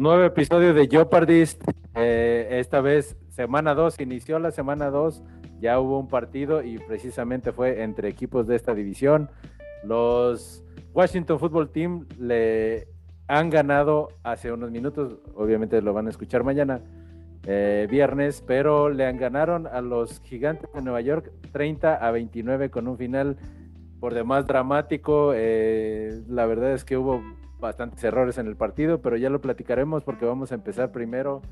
Nuevo 0.00 0.24
episodio 0.24 0.72
de 0.72 0.88
Jeopardist. 0.88 1.62
Eh, 1.94 2.48
esta 2.52 2.80
vez, 2.80 3.18
semana 3.28 3.74
2, 3.74 4.00
inició 4.00 4.38
la 4.38 4.50
semana 4.50 4.88
2, 4.88 5.22
ya 5.60 5.78
hubo 5.78 5.98
un 5.98 6.08
partido 6.08 6.62
y 6.62 6.78
precisamente 6.78 7.52
fue 7.52 7.82
entre 7.82 8.08
equipos 8.08 8.46
de 8.46 8.56
esta 8.56 8.72
división. 8.72 9.28
Los 9.84 10.64
Washington 10.94 11.38
Football 11.38 11.68
Team 11.68 12.06
le 12.18 12.88
han 13.28 13.50
ganado 13.50 14.08
hace 14.22 14.50
unos 14.50 14.70
minutos, 14.70 15.18
obviamente 15.34 15.82
lo 15.82 15.92
van 15.92 16.06
a 16.06 16.10
escuchar 16.10 16.44
mañana, 16.44 16.80
eh, 17.46 17.86
viernes, 17.90 18.42
pero 18.46 18.88
le 18.88 19.04
han 19.04 19.18
ganaron 19.18 19.66
a 19.66 19.82
los 19.82 20.22
Gigantes 20.22 20.72
de 20.72 20.80
Nueva 20.80 21.02
York 21.02 21.30
30 21.52 21.96
a 21.96 22.10
29 22.10 22.70
con 22.70 22.88
un 22.88 22.96
final 22.96 23.36
por 24.00 24.14
demás 24.14 24.46
dramático. 24.46 25.32
Eh, 25.34 26.22
la 26.26 26.46
verdad 26.46 26.72
es 26.72 26.86
que 26.86 26.96
hubo 26.96 27.22
bastantes 27.60 28.02
errores 28.02 28.38
en 28.38 28.46
el 28.46 28.56
partido, 28.56 29.00
pero 29.00 29.16
ya 29.16 29.30
lo 29.30 29.40
platicaremos 29.40 30.02
porque 30.02 30.24
vamos 30.24 30.52
a 30.52 30.54
empezar 30.54 30.90
primero 30.90 31.42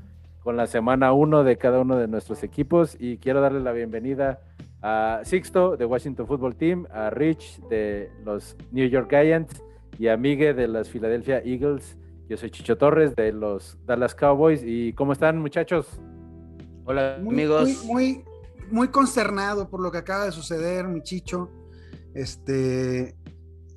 con 0.43 0.57
la 0.57 0.67
semana 0.67 1.13
1 1.13 1.43
de 1.43 1.57
cada 1.57 1.79
uno 1.79 1.97
de 1.97 2.07
nuestros 2.07 2.43
equipos 2.43 2.97
y 2.99 3.17
quiero 3.17 3.41
darle 3.41 3.59
la 3.59 3.71
bienvenida 3.71 4.41
a 4.81 5.21
Sixto 5.23 5.77
de 5.77 5.85
Washington 5.85 6.27
Football 6.27 6.55
Team, 6.55 6.87
a 6.91 7.09
Rich 7.09 7.61
de 7.69 8.11
los 8.23 8.55
New 8.71 8.87
York 8.87 9.09
Giants 9.09 9.61
y 9.97 10.07
a 10.07 10.17
Miguel 10.17 10.55
de 10.55 10.67
las 10.67 10.89
Philadelphia 10.89 11.41
Eagles. 11.43 11.97
Yo 12.29 12.37
soy 12.37 12.51
Chicho 12.51 12.77
Torres 12.77 13.15
de 13.15 13.31
los 13.31 13.77
Dallas 13.85 14.15
Cowboys 14.15 14.61
y 14.63 14.93
¿cómo 14.93 15.13
están 15.13 15.39
muchachos? 15.39 15.99
Hola 16.85 17.15
amigos. 17.15 17.83
Muy, 17.85 17.87
muy, 17.87 18.25
muy 18.71 18.87
consternado 18.87 19.69
por 19.69 19.81
lo 19.81 19.91
que 19.91 19.97
acaba 19.97 20.25
de 20.25 20.31
suceder, 20.31 20.87
mi 20.87 21.01
Chicho. 21.01 21.49
Este, 22.13 23.15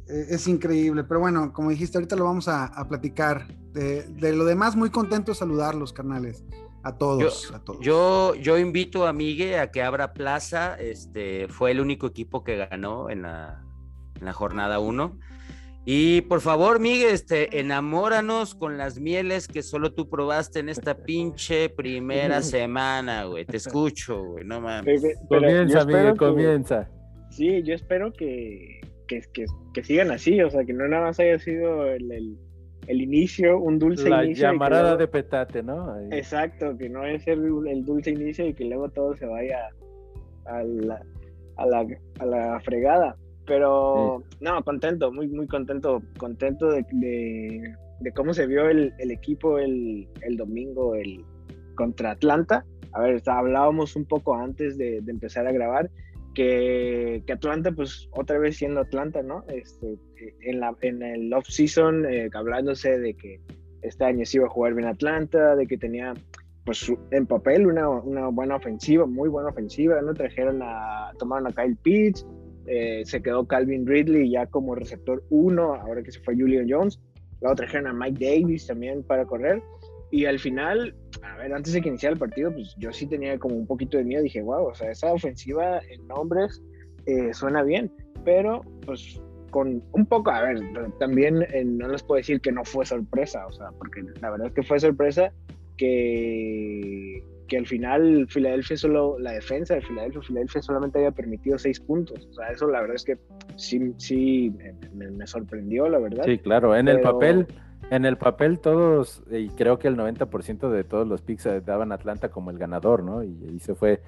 es 0.06 0.47
increíble, 0.48 1.05
pero 1.05 1.20
bueno, 1.20 1.52
como 1.52 1.70
dijiste, 1.70 1.98
ahorita 1.98 2.16
lo 2.16 2.24
vamos 2.24 2.48
a, 2.48 2.86
platicar. 2.89 3.47
De, 3.72 4.33
lo 4.33 4.44
demás, 4.44 4.77
muy 4.77 4.91
contento 4.91 5.33
de 5.33 5.36
saludarlos, 5.36 5.92
carnales. 5.92 6.44
A 6.84 6.97
todos, 6.98 7.48
yo, 7.48 7.56
a 7.56 7.64
todos. 7.64 7.81
Yo, 7.81 8.59
invito 8.59 9.06
a 9.06 9.12
Miguel 9.12 9.61
a 9.61 9.70
que 9.70 9.83
abra 9.83 10.12
plaza. 10.12 10.75
Este 10.81 11.47
fue 11.48 11.70
el 11.70 11.81
único 11.81 12.09
equipo 12.09 12.42
que 12.42 12.56
ganó 12.56 13.09
en 13.09 13.22
la, 13.22 13.64
en 14.19 14.25
la 14.25 14.33
jornada 14.33 14.81
1. 14.81 15.17
Y 15.84 16.20
por 16.22 16.41
favor, 16.41 16.78
Miguel, 16.78 17.11
este, 17.12 17.59
enamóranos 17.59 18.55
con 18.55 18.78
las 18.78 19.00
mieles 19.00 19.48
que 19.48 19.62
solo 19.62 19.92
tú 19.92 20.09
probaste 20.09 20.61
en 20.61 20.69
esta 20.69 20.94
pinche 20.94 21.69
primera 21.70 22.42
semana, 22.42 23.25
güey. 23.25 23.44
Te 23.44 23.56
escucho, 23.56 24.22
güey, 24.22 24.44
no 24.44 24.61
mames. 24.61 25.03
comienza, 25.28 25.84
Miguel, 25.84 26.16
comienza. 26.16 26.89
Sí, 27.31 27.62
yo 27.62 27.75
espero 27.75 28.12
que, 28.12 28.81
que, 29.06 29.83
sigan 29.83 30.11
así, 30.11 30.41
o 30.42 30.50
sea, 30.50 30.64
que 30.64 30.72
no 30.72 30.86
nada 30.89 31.06
más 31.06 31.20
haya 31.20 31.39
sido 31.39 31.86
el, 31.86 32.39
inicio, 32.89 33.59
un 33.59 33.78
dulce 33.78 34.09
inicio. 34.09 34.47
La 34.47 34.53
llamarada 34.53 34.97
de 34.97 35.09
petate, 35.09 35.62
¿no? 35.62 35.98
Exacto, 36.11 36.77
que 36.77 36.89
no 36.89 37.05
es 37.05 37.27
el, 37.27 37.44
el, 37.67 37.84
dulce 37.84 38.11
inicio 38.11 38.47
y 38.47 38.55
que 38.55 38.64
luego 38.64 38.89
todo 38.91 39.14
se 39.17 39.27
vaya 39.27 39.69
a 40.47 40.62
la, 40.62 41.03
a 41.56 41.67
la, 41.67 41.86
a 42.19 42.27
la 42.27 42.61
fregada. 42.61 43.17
Pero 43.47 44.22
no, 44.41 44.62
contento, 44.64 45.12
muy, 45.12 45.28
muy 45.28 45.48
contento, 45.48 46.00
contento 46.16 46.70
de, 46.70 46.84
de, 48.00 48.12
cómo 48.12 48.34
se 48.34 48.47
vio 48.47 48.69
el, 48.69 48.92
el 48.98 49.11
equipo 49.11 49.59
el, 49.59 50.09
el, 50.20 50.37
domingo 50.37 50.94
el, 50.94 51.25
contra 51.75 52.12
Atlanta. 52.12 52.64
A 52.92 53.00
ver, 53.00 53.22
hablábamos 53.27 53.97
un 53.97 54.05
poco 54.05 54.37
antes 54.37 54.78
de, 54.78 55.00
de 55.00 55.11
empezar 55.11 55.47
a 55.47 55.53
grabar 55.53 55.91
que, 56.34 57.22
Atlanta, 57.33 57.72
pues 57.72 58.08
otra 58.12 58.38
vez 58.38 58.56
siendo 58.56 58.80
Atlanta, 58.80 59.22
¿no? 59.22 59.44
Este, 59.48 59.98
en, 60.41 60.61
la, 60.61 60.75
en 60.80 61.02
el 61.02 61.33
off-season, 61.33 62.06
eh, 62.06 62.30
hablándose 62.33 62.98
de 62.98 63.14
que 63.14 63.41
este 63.83 64.05
año 64.05 64.25
se 64.25 64.38
iba 64.38 64.47
a 64.47 64.50
jugar 64.50 64.75
bien 64.75 64.88
Atlanta, 64.88 65.56
de 65.56 65.66
que 65.66 65.77
tenía, 65.77 66.14
pues 66.64 66.93
en 67.10 67.26
papel, 67.26 67.66
una, 67.66 67.88
una 67.88 68.28
buena 68.28 68.56
ofensiva, 68.56 69.06
muy 69.06 69.28
buena 69.28 69.50
ofensiva, 69.50 70.00
¿no? 70.00 70.15
Trajeron 70.15 70.60
a, 70.62 71.12
tomaron 71.19 71.48
a 71.48 71.53
Kyle 71.53 71.76
Pitts, 71.76 72.26
eh, 72.66 73.03
se 73.04 73.22
quedó 73.22 73.47
Calvin 73.47 73.87
Ridley 73.87 74.31
ya 74.31 74.47
como 74.47 74.75
receptor 74.75 75.25
uno, 75.31 75.75
ahora 75.75 76.03
que 76.03 76.12
se 76.12 76.20
fue 76.20 76.37
Julian 76.37 76.66
Jones, 76.69 77.00
luego 77.41 77.56
trajeron 77.56 77.88
a 77.88 77.93
Mike 77.93 78.25
Davis 78.25 78.66
también 78.66 79.03
para 79.03 79.26
correr, 79.26 79.60
y 80.10 80.26
al 80.26 80.38
final, 80.38 80.94
a 81.22 81.37
ver, 81.37 81.53
antes 81.53 81.72
de 81.72 81.81
que 81.81 81.88
iniciara 81.88 82.15
el 82.15 82.19
partido, 82.19 82.53
pues 82.53 82.75
yo 82.78 82.93
sí 82.93 83.06
tenía 83.06 83.38
como 83.38 83.56
un 83.56 83.66
poquito 83.66 83.97
de 83.97 84.05
miedo. 84.05 84.22
Dije, 84.22 84.43
wow, 84.43 84.66
o 84.66 84.75
sea, 84.75 84.91
esa 84.91 85.12
ofensiva 85.12 85.81
en 85.88 86.06
nombres 86.09 86.62
eh, 87.06 87.33
suena 87.33 87.62
bien, 87.62 87.91
pero 88.25 88.62
pues 88.84 89.21
con 89.50 89.82
un 89.93 90.06
poco, 90.06 90.31
a 90.31 90.43
ver, 90.43 90.61
también 90.99 91.43
eh, 91.53 91.65
no 91.65 91.88
les 91.88 92.03
puedo 92.03 92.16
decir 92.16 92.41
que 92.41 92.50
no 92.50 92.65
fue 92.65 92.87
sorpresa, 92.87 93.47
o 93.47 93.53
sea, 93.53 93.71
porque 93.78 94.03
la 94.21 94.31
verdad 94.31 94.49
es 94.49 94.55
que 94.55 94.62
fue 94.62 94.81
sorpresa 94.81 95.31
que, 95.77 97.22
que 97.49 97.59
al 97.59 97.66
final 97.66 98.27
Filadelfia 98.31 98.78
solo, 98.78 99.19
la 99.19 99.32
defensa 99.32 99.75
de 99.75 99.82
Filadelfia, 99.82 100.22
Filadelfia 100.22 100.62
solamente 100.62 100.99
había 100.99 101.11
permitido 101.11 101.59
seis 101.59 101.78
puntos, 101.78 102.27
o 102.31 102.32
sea, 102.32 102.49
eso 102.49 102.66
la 102.69 102.81
verdad 102.81 102.97
es 102.97 103.05
que 103.05 103.19
sí, 103.56 103.93
sí 103.99 104.55
me, 104.94 105.27
sorprendió, 105.27 105.87
la 105.87 105.99
verdad. 105.99 106.25
Sí, 106.25 106.38
claro, 106.38 106.75
en 106.75 106.88
el 106.88 107.00
papel 107.00 107.47
en 107.92 108.06
el 108.06 108.16
papel 108.16 108.58
todos, 108.58 109.22
y 109.30 109.50
creo 109.50 109.78
que 109.78 109.86
el 109.86 109.98
90% 109.98 110.70
de 110.70 110.82
todos 110.82 111.06
los 111.06 111.20
picks 111.20 111.47
daban 111.66 111.92
a 111.92 111.97
Atlanta 111.97 112.30
como 112.30 112.50
el 112.50 112.56
ganador, 112.56 113.03
¿no? 113.03 113.22
Y, 113.22 113.36
ahí 113.47 113.60
se 113.60 113.75
fue, 113.75 114.00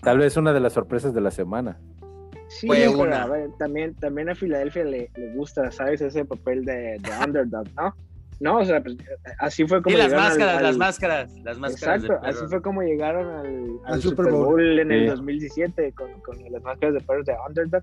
tal 0.00 0.18
vez 0.18 0.36
una 0.36 0.52
de 0.52 0.60
las 0.60 0.74
sorpresas 0.74 1.12
de 1.12 1.20
la 1.20 1.32
semana. 1.32 1.80
Sí, 2.46 2.68
pero 2.68 3.02
a 3.12 3.26
ver, 3.26 3.50
también, 3.58 3.96
también 3.96 4.28
a 4.28 4.36
Filadelfia 4.36 4.84
le, 4.84 5.10
gusta, 5.34 5.72
¿sabes? 5.72 6.00
Ese 6.00 6.24
papel 6.24 6.64
de, 6.64 7.00
underdog, 7.26 7.66
¿no? 7.74 7.92
No, 8.38 8.58
o 8.58 8.64
sea, 8.64 8.80
pues, 8.80 8.96
así 9.40 9.66
fue 9.66 9.82
como. 9.82 9.96
Y 9.96 9.98
las 9.98 10.12
máscaras, 10.12 10.62
las 10.62 10.76
máscaras, 10.76 11.32
las 11.42 11.58
máscaras. 11.58 12.04
Exacto, 12.04 12.24
así 12.24 12.46
fue 12.48 12.62
como 12.62 12.82
llegaron 12.82 13.80
al, 13.86 14.00
Super, 14.00 14.30
Bowl. 14.30 14.78
en 14.78 14.92
el 14.92 15.08
2017 15.08 15.92
con, 15.94 16.12
con, 16.20 16.36
las 16.48 16.62
máscaras 16.62 16.94
de 16.94 17.00
perros 17.00 17.26
de 17.26 17.34
underdog. 17.48 17.82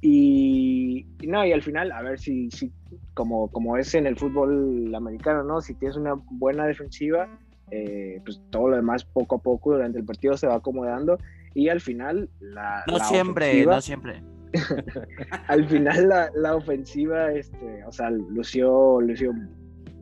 Y, 0.00 1.06
no, 1.26 1.44
y 1.44 1.52
al 1.52 1.62
final, 1.62 1.90
a 1.90 2.02
ver 2.02 2.18
si, 2.18 2.50
si 2.50 2.72
como, 3.14 3.50
como 3.50 3.76
es 3.76 3.94
en 3.94 4.06
el 4.06 4.16
fútbol 4.16 4.94
americano, 4.94 5.42
¿no? 5.42 5.60
Si 5.60 5.74
tienes 5.74 5.96
una 5.96 6.14
buena 6.14 6.66
defensiva, 6.66 7.28
eh, 7.70 8.20
pues 8.24 8.40
todo 8.50 8.68
lo 8.68 8.76
demás 8.76 9.04
poco 9.04 9.36
a 9.36 9.38
poco 9.38 9.72
durante 9.72 9.98
el 9.98 10.04
partido 10.04 10.36
se 10.36 10.46
va 10.46 10.56
acomodando 10.56 11.18
y 11.54 11.68
al 11.68 11.80
final 11.80 12.28
la... 12.40 12.84
No 12.86 12.98
siempre, 12.98 13.64
no 13.64 13.80
siempre. 13.80 14.22
al 15.48 15.66
final 15.66 16.08
la, 16.08 16.30
la, 16.34 16.54
ofensiva, 16.54 17.32
este, 17.32 17.84
o 17.84 17.92
sea, 17.92 18.10
lució, 18.10 19.00
lució 19.00 19.32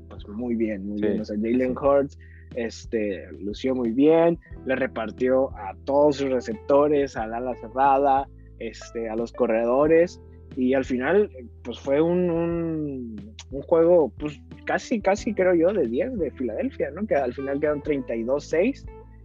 pues, 0.08 0.28
muy 0.28 0.54
bien, 0.54 0.86
muy 0.86 1.00
bien. 1.00 1.20
O 1.20 1.24
sea, 1.24 1.36
Jalen 1.36 1.76
Hurts 1.76 2.18
este, 2.54 3.26
lució 3.40 3.74
muy 3.74 3.90
bien, 3.90 4.38
le 4.66 4.76
repartió 4.76 5.50
a 5.56 5.74
todos 5.84 6.16
sus 6.16 6.30
receptores, 6.30 7.16
a 7.16 7.26
la 7.26 7.38
ala 7.38 7.54
cerrada, 7.56 8.28
este, 8.68 9.08
a 9.08 9.16
los 9.16 9.32
corredores 9.32 10.20
y 10.56 10.74
al 10.74 10.84
final 10.84 11.30
pues 11.62 11.78
fue 11.80 12.00
un, 12.00 12.30
un, 12.30 13.62
juego 13.62 14.12
pues 14.18 14.40
casi, 14.64 15.00
casi 15.00 15.34
creo 15.34 15.54
yo 15.54 15.72
de 15.72 15.88
10 15.88 16.18
de 16.18 16.30
Filadelfia, 16.30 16.90
¿no? 16.90 17.06
Que 17.06 17.16
al 17.16 17.34
final 17.34 17.60
quedaron 17.60 17.82
32-6 17.82 18.84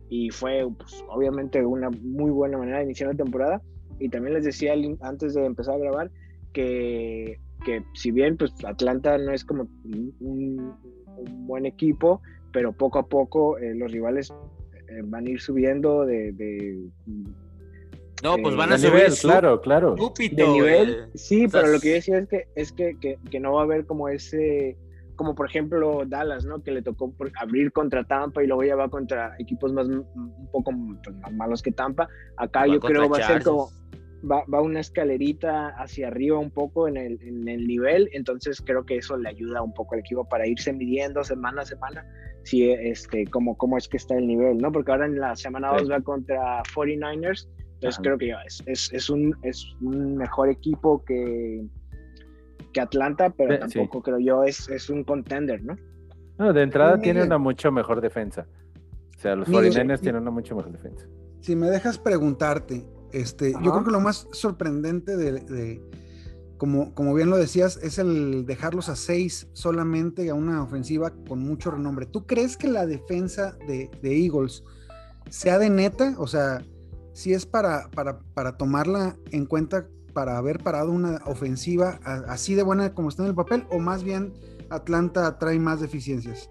y 0.09 0.29
fue 0.31 0.67
pues, 0.77 1.03
obviamente 1.09 1.63
una 1.63 1.89
muy 1.89 2.31
buena 2.31 2.57
manera 2.57 2.79
de 2.79 2.85
iniciar 2.85 3.11
la 3.11 3.17
temporada 3.17 3.61
y 3.99 4.09
también 4.09 4.33
les 4.33 4.45
decía 4.45 4.73
antes 5.01 5.33
de 5.33 5.45
empezar 5.45 5.75
a 5.75 5.79
grabar 5.79 6.11
que, 6.53 7.39
que 7.65 7.83
si 7.93 8.11
bien 8.11 8.37
pues 8.37 8.53
Atlanta 8.65 9.17
no 9.17 9.31
es 9.31 9.43
como 9.45 9.67
un, 10.19 10.73
buen 11.45 11.65
equipo, 11.65 12.21
pero 12.53 12.71
poco 12.71 12.97
a 12.97 13.07
poco 13.07 13.57
eh, 13.57 13.75
los 13.75 13.91
rivales 13.91 14.33
eh, 14.87 15.01
van 15.03 15.27
a 15.27 15.29
ir 15.31 15.41
subiendo 15.41 16.05
de 16.05 16.31
no, 18.23 18.37
pues 18.37 18.55
van 18.55 18.73
a 18.73 18.77
subir 18.77 18.93
nivel, 18.93 19.13
claro, 19.21 19.61
claro. 19.61 19.95
de 19.95 20.47
nivel, 20.47 21.09
sí, 21.15 21.47
pero 21.47 21.67
lo 21.67 21.79
que 21.79 21.89
yo 21.89 21.93
decía 21.95 22.17
es 22.19 22.27
que 22.27 22.47
es 22.55 22.71
que, 22.71 22.97
que, 23.29 23.39
no 23.39 23.53
va 23.53 23.61
a 23.61 23.63
haber 23.63 23.85
como 23.85 24.09
ese, 24.09 24.77
como 25.15 25.35
por 25.35 25.47
ejemplo 25.47 26.03
Dallas, 26.05 26.45
¿no? 26.45 26.61
Que 26.61 26.71
le 26.71 26.81
tocó 26.81 27.13
abrir 27.39 27.71
contra 27.71 28.03
Tampa 28.03 28.43
y 28.43 28.47
luego 28.47 28.63
ya 28.63 28.75
va 28.75 28.89
contra 28.89 29.35
equipos 29.39 29.71
más 29.73 29.87
un 29.87 30.49
poco 30.51 30.71
pues, 31.03 31.15
más 31.17 31.33
malos 31.33 31.61
que 31.61 31.71
Tampa. 31.71 32.09
Acá 32.37 32.67
yo 32.67 32.79
creo 32.79 33.09
va 33.09 33.19
a 33.19 33.27
ser 33.27 33.43
como 33.43 33.71
va, 34.29 34.43
va, 34.53 34.61
una 34.61 34.81
escalerita 34.81 35.69
hacia 35.69 36.07
arriba 36.07 36.37
un 36.39 36.51
poco 36.51 36.87
en 36.87 36.97
el, 36.97 37.21
en 37.21 37.47
el 37.47 37.67
nivel, 37.67 38.09
entonces 38.11 38.61
creo 38.61 38.85
que 38.85 38.97
eso 38.97 39.17
le 39.17 39.29
ayuda 39.29 39.61
un 39.61 39.73
poco 39.73 39.95
al 39.95 40.01
equipo 40.01 40.27
para 40.27 40.45
irse 40.45 40.73
midiendo 40.73 41.23
semana 41.23 41.61
a 41.61 41.65
semana 41.65 42.05
si 42.43 42.69
este 42.71 43.27
cómo, 43.27 43.57
cómo 43.57 43.77
es 43.77 43.87
que 43.87 43.97
está 43.97 44.15
el 44.15 44.27
nivel, 44.27 44.57
¿no? 44.57 44.71
Porque 44.71 44.91
ahora 44.91 45.05
en 45.05 45.19
la 45.19 45.35
semana 45.35 45.71
2 45.73 45.91
va 45.91 46.01
contra 46.01 46.63
49ers 46.63 47.47
entonces 47.79 48.01
creo 48.03 48.17
que 48.17 48.35
es, 48.45 48.61
es, 48.65 48.91
es, 48.91 49.09
un, 49.09 49.37
es 49.41 49.65
un 49.79 50.17
mejor 50.17 50.49
equipo 50.49 51.01
que, 51.05 51.65
que 52.73 52.81
Atlanta, 52.81 53.29
pero 53.29 53.57
tampoco 53.57 54.01
creo 54.01 54.19
yo 54.19 54.43
es, 54.43 54.67
es 54.67 54.89
un 54.89 55.05
contender, 55.05 55.63
¿no? 55.63 55.77
No, 56.37 56.51
de 56.51 56.61
entrada 56.61 56.99
tiene 56.99 57.23
una 57.23 57.37
mucho 57.37 57.71
mejor 57.71 58.01
defensa. 58.01 58.47
O 59.17 59.19
sea, 59.19 59.35
los 59.35 59.49
49 59.49 60.01
tienen 60.01 60.21
una 60.21 60.31
mucho 60.31 60.55
mejor 60.55 60.71
defensa. 60.71 61.05
Si 61.39 61.55
me 61.55 61.69
dejas 61.69 61.97
preguntarte, 61.97 62.85
este, 63.13 63.53
yo 63.53 63.71
creo 63.71 63.83
que 63.83 63.91
lo 63.91 64.01
más 64.01 64.27
sorprendente 64.31 65.15
de, 65.15 65.81
como, 66.57 66.93
como 66.93 67.13
bien 67.13 67.29
lo 67.29 67.37
decías, 67.37 67.79
es 67.81 67.97
el 67.97 68.45
dejarlos 68.45 68.89
a 68.89 68.97
seis 68.97 69.47
solamente 69.53 70.29
a 70.29 70.33
una 70.33 70.63
ofensiva 70.63 71.13
con 71.27 71.39
mucho 71.39 71.71
renombre. 71.71 72.05
¿Tú 72.05 72.25
crees 72.25 72.57
que 72.57 72.67
la 72.67 72.85
defensa 72.85 73.57
de, 73.67 73.89
Eagles 74.03 74.63
sea 75.29 75.59
de 75.59 75.69
neta? 75.69 76.15
O 76.17 76.27
sea, 76.27 76.61
si 77.19 77.33
es 77.33 77.45
para, 77.45 77.89
para, 77.91 78.19
para, 78.33 78.55
tomarla 78.55 79.17
en 79.33 79.45
cuenta 79.45 79.87
para 80.13 80.37
haber 80.37 80.59
parado 80.59 80.89
una 80.89 81.17
ofensiva 81.25 81.99
así 82.29 82.55
de 82.55 82.63
buena 82.63 82.93
como 82.93 83.09
está 83.09 83.23
en 83.23 83.29
el 83.29 83.35
papel, 83.35 83.65
o 83.71 83.79
más 83.79 84.05
bien 84.05 84.31
Atlanta 84.69 85.37
trae 85.37 85.59
más 85.59 85.81
deficiencias? 85.81 86.49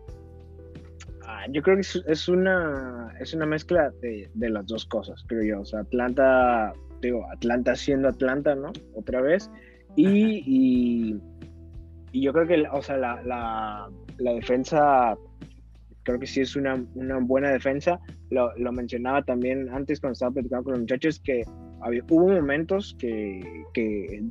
Ah, 1.26 1.47
yo 1.50 1.62
creo 1.62 1.76
que 1.76 1.81
es, 2.12 2.29
una, 2.29 3.15
es 3.19 3.32
una 3.32 3.47
mezcla 3.47 3.91
de, 4.03 4.31
de, 4.35 4.50
las 4.50 4.67
dos 4.67 4.85
cosas, 4.85 5.25
creo 5.26 5.43
yo. 5.43 5.62
O 5.62 5.65
sea, 5.65 5.81
Atlanta, 5.81 6.75
digo, 7.00 7.25
Atlanta 7.32 7.75
siendo 7.75 8.09
Atlanta, 8.09 8.55
¿no? 8.55 8.70
Otra 8.94 9.23
vez. 9.23 9.50
Y, 9.97 10.43
y, 12.12 12.20
yo 12.20 12.32
creo 12.35 12.47
que, 12.47 12.69
o 12.70 12.82
sea, 12.82 12.99
la, 12.99 13.23
la, 13.23 13.91
la, 14.19 14.32
defensa, 14.35 15.17
creo 16.08 16.20
que 16.20 16.26
sí 16.26 16.40
es 16.40 16.56
una, 16.56 16.82
una 16.94 17.19
buena 17.19 17.50
defensa. 17.50 18.00
Lo, 18.31 18.56
lo, 18.56 18.72
mencionaba 18.72 19.22
también 19.22 19.69
antes 19.69 20.00
cuando 20.00 20.14
estaba 20.14 20.32
platicando 20.32 20.64
con 20.64 20.72
los 20.72 20.81
muchachos 20.81 21.20
que 21.20 21.44
había, 21.82 22.02
hubo 22.08 22.28
momentos 22.28 22.96
que, 22.99 23.43
que, 23.75 24.25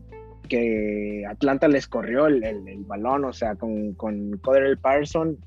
que 0.49 1.23
Atlanta 1.29 1.67
les 1.67 1.87
corrió 1.87 2.25
el, 2.25 2.43
el, 2.43 2.83
balón, 2.85 3.25
o 3.25 3.31
sea, 3.31 3.53
con, 3.55 3.93
con 3.93 4.39
Codell 4.39 4.79
Parson 4.79 5.37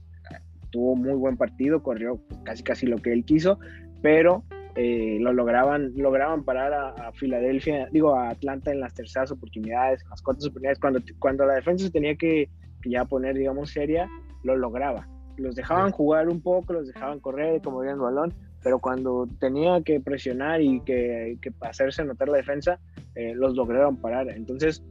tuvo 0.70 0.94
muy 0.94 1.14
buen 1.14 1.36
partido, 1.36 1.82
corrió 1.82 2.20
casi 2.44 2.62
casi 2.62 2.86
lo 2.86 2.98
que 2.98 3.12
él 3.12 3.24
quiso, 3.24 3.58
pero 4.00 4.44
eh, 4.76 5.18
lo 5.20 5.32
lograban, 5.32 5.92
lograban 5.96 6.44
parar 6.44 6.72
a, 6.72 7.10
Filadelfia, 7.14 7.88
digo 7.90 8.14
a 8.14 8.30
Atlanta 8.30 8.70
en 8.70 8.78
las 8.78 8.94
terceras 8.94 9.32
oportunidades, 9.32 10.00
en 10.04 10.10
las 10.10 10.22
cuartas 10.22 10.46
oportunidades, 10.46 10.78
cuando, 10.78 11.00
cuando 11.18 11.44
la 11.44 11.54
defensa 11.54 11.86
se 11.86 11.90
tenía 11.90 12.14
que, 12.14 12.48
ya 12.84 13.04
poner, 13.04 13.36
digamos, 13.36 13.70
seria, 13.70 14.08
lo 14.44 14.56
lograba. 14.56 15.08
Los 15.40 15.54
dejaban 15.54 15.90
jugar 15.90 16.28
un 16.28 16.40
poco, 16.40 16.74
los 16.74 16.86
dejaban 16.86 17.20
correr, 17.20 17.60
como 17.62 17.80
bien 17.80 17.94
el 17.94 18.00
balón, 18.00 18.34
pero 18.62 18.78
cuando 18.78 19.26
tenía 19.38 19.80
que 19.82 20.00
presionar 20.00 20.60
y 20.60 20.80
que, 20.80 21.38
que 21.40 21.52
hacerse 21.60 22.04
notar 22.04 22.28
la 22.28 22.36
defensa, 22.36 22.78
eh, 23.14 23.34
los 23.34 23.56
lograron 23.56 23.96
parar. 23.96 24.28
Entonces, 24.28 24.82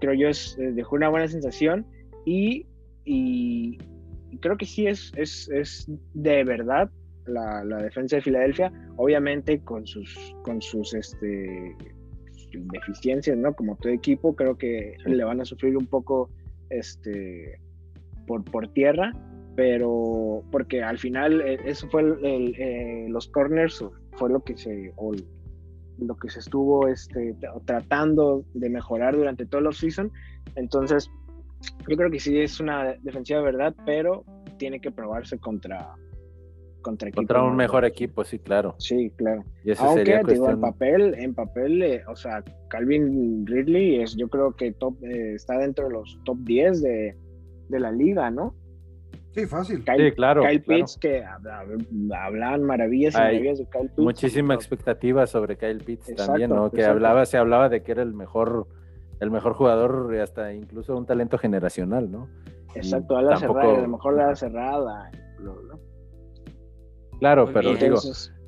creo 0.00 0.14
yo 0.14 0.28
es, 0.28 0.56
eh, 0.58 0.72
dejó 0.72 0.96
una 0.96 1.08
buena 1.08 1.26
sensación 1.28 1.86
y, 2.24 2.66
y 3.04 3.78
creo 4.40 4.56
que 4.56 4.66
sí 4.66 4.86
es, 4.86 5.12
es, 5.16 5.48
es 5.48 5.90
de 6.14 6.44
verdad 6.44 6.90
la, 7.26 7.64
la, 7.64 7.78
defensa 7.78 8.16
de 8.16 8.22
Filadelfia, 8.22 8.72
obviamente 8.96 9.60
con 9.60 9.86
sus, 9.86 10.34
con 10.42 10.60
sus 10.60 10.94
este, 10.94 11.76
deficiencias, 12.52 13.36
¿no? 13.36 13.54
Como 13.54 13.76
todo 13.76 13.92
equipo, 13.92 14.34
creo 14.34 14.56
que 14.56 14.96
le 15.04 15.24
van 15.24 15.40
a 15.40 15.44
sufrir 15.44 15.76
un 15.76 15.86
poco 15.86 16.30
este, 16.70 17.58
por, 18.26 18.44
por 18.44 18.68
tierra, 18.68 19.12
pero 19.56 20.44
porque 20.52 20.82
al 20.82 20.98
final 20.98 21.40
eh, 21.40 21.58
eso 21.64 21.88
fue 21.88 22.02
el, 22.02 22.54
eh, 22.58 23.06
los 23.08 23.26
corners 23.28 23.82
fue 24.12 24.30
lo 24.30 24.44
que 24.44 24.56
se 24.56 24.92
lo 25.98 26.16
que 26.16 26.28
se 26.28 26.40
estuvo 26.40 26.86
este, 26.88 27.34
tratando 27.64 28.44
de 28.52 28.68
mejorar 28.68 29.16
durante 29.16 29.46
todo 29.46 29.66
el 29.66 29.74
season 29.74 30.12
entonces 30.54 31.10
yo 31.88 31.96
creo 31.96 32.10
que 32.10 32.20
sí 32.20 32.38
es 32.38 32.60
una 32.60 32.94
defensiva 33.00 33.38
de 33.38 33.44
verdad 33.46 33.74
pero 33.86 34.24
tiene 34.58 34.78
que 34.78 34.90
probarse 34.90 35.38
contra 35.38 35.94
contra, 36.82 37.10
contra 37.10 37.42
un 37.42 37.56
mejor 37.56 37.84
equipo 37.86 38.22
sí 38.22 38.38
claro. 38.38 38.76
Sí 38.78 39.10
claro. 39.16 39.42
Aunque 39.78 40.20
digo 40.28 40.50
en 40.50 40.60
papel 40.60 41.14
en 41.14 41.34
papel 41.34 41.82
eh, 41.82 42.02
o 42.06 42.14
sea 42.14 42.44
Calvin 42.68 43.46
Ridley 43.46 44.02
es 44.02 44.14
yo 44.16 44.28
creo 44.28 44.54
que 44.54 44.72
top 44.72 45.02
está 45.02 45.58
dentro 45.58 45.86
de 45.86 45.94
los 45.94 46.20
top 46.24 46.36
10 46.42 46.82
de, 46.82 47.16
de 47.70 47.80
la 47.80 47.90
liga 47.90 48.30
no 48.30 48.54
Sí, 49.36 49.44
fácil. 49.44 49.84
sí, 49.84 50.12
claro. 50.12 50.40
Kyle 50.40 50.62
Pitts, 50.62 50.96
que 50.96 51.22
hablaban 51.22 52.62
maravillas 52.62 53.14
y 53.14 53.18
maravillas 53.18 53.58
de 53.58 53.66
Kyle 53.66 53.88
Pitts. 53.90 53.98
Muchísima 53.98 54.54
expectativa 54.54 55.26
sobre 55.26 55.58
Kyle 55.58 55.84
Pitts 55.84 56.14
también, 56.16 56.48
¿no? 56.48 56.70
Que 56.70 56.86
hablaba, 56.86 57.26
se 57.26 57.36
hablaba 57.36 57.68
de 57.68 57.82
que 57.82 57.92
era 57.92 58.02
el 58.02 58.14
mejor, 58.14 58.66
el 59.20 59.30
mejor 59.30 59.52
jugador, 59.52 60.14
hasta 60.20 60.54
incluso 60.54 60.96
un 60.96 61.04
talento 61.04 61.36
generacional, 61.36 62.10
¿no? 62.10 62.30
Exacto, 62.74 63.14
a 63.18 63.22
la 63.22 63.36
cerrada, 63.36 63.76
a 63.76 63.82
lo 63.82 63.88
mejor 63.88 64.16
la 64.16 64.34
cerrada. 64.34 65.10
Claro, 67.18 67.50
pero 67.52 67.74
digo, 67.74 67.98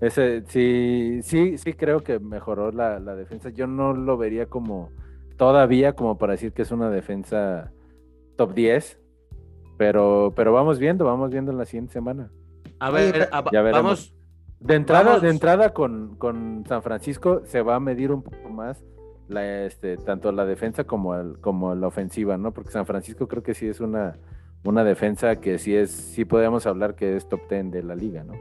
ese 0.01 0.43
sí, 0.47 1.21
sí, 1.23 1.59
sí 1.59 1.73
creo 1.75 2.01
que 2.01 2.19
mejoró 2.19 2.73
la, 2.73 2.99
la 2.99 3.15
defensa. 3.15 3.51
Yo 3.51 3.67
no 3.67 3.93
lo 3.93 4.17
vería 4.17 4.47
como 4.47 4.91
todavía 5.37 5.93
como 5.93 6.17
para 6.17 6.33
decir 6.33 6.55
que 6.55 6.63
es 6.63 6.71
una 6.71 6.89
defensa 6.89 7.73
top 8.37 8.55
10, 8.55 9.01
pero, 9.79 10.35
pero 10.37 10.53
vamos 10.53 10.79
viendo, 10.79 11.07
vamos 11.07 11.31
viendo 11.31 11.53
en 11.53 11.57
la 11.57 11.65
siguiente 11.65 11.95
semana. 11.95 12.31
A 12.81 12.91
ver, 12.91 13.31
ya 13.53 13.63
vamos. 13.63 14.13
De 14.61 14.75
entrada, 14.75 15.21
de 15.21 15.31
entrada 15.31 15.73
con, 15.73 16.17
con, 16.17 16.65
San 16.69 16.83
Francisco 16.83 17.43
se 17.45 17.63
va 17.63 17.77
a 17.77 17.81
medir 17.81 18.11
un 18.11 18.23
poco 18.23 18.51
más 18.51 18.85
la, 19.29 19.65
este, 19.65 19.97
tanto 19.97 20.33
la 20.33 20.45
defensa 20.45 20.83
como, 20.83 21.15
el, 21.15 21.39
como 21.39 21.77
la 21.77 21.87
ofensiva, 21.87 22.37
¿no? 22.37 22.53
Porque 22.53 22.73
San 22.73 22.85
Francisco 22.85 23.29
creo 23.29 23.45
que 23.45 23.55
sí 23.55 23.69
es 23.69 23.79
una, 23.79 24.19
una 24.65 24.83
defensa 24.83 25.37
que 25.37 25.59
sí 25.59 25.77
es, 25.77 25.93
sí 25.93 26.25
podemos 26.25 26.67
hablar 26.67 26.97
que 26.97 27.15
es 27.15 27.29
top 27.29 27.49
10 27.49 27.71
de 27.71 27.83
la 27.85 27.95
liga, 27.95 28.25
¿no? 28.25 28.35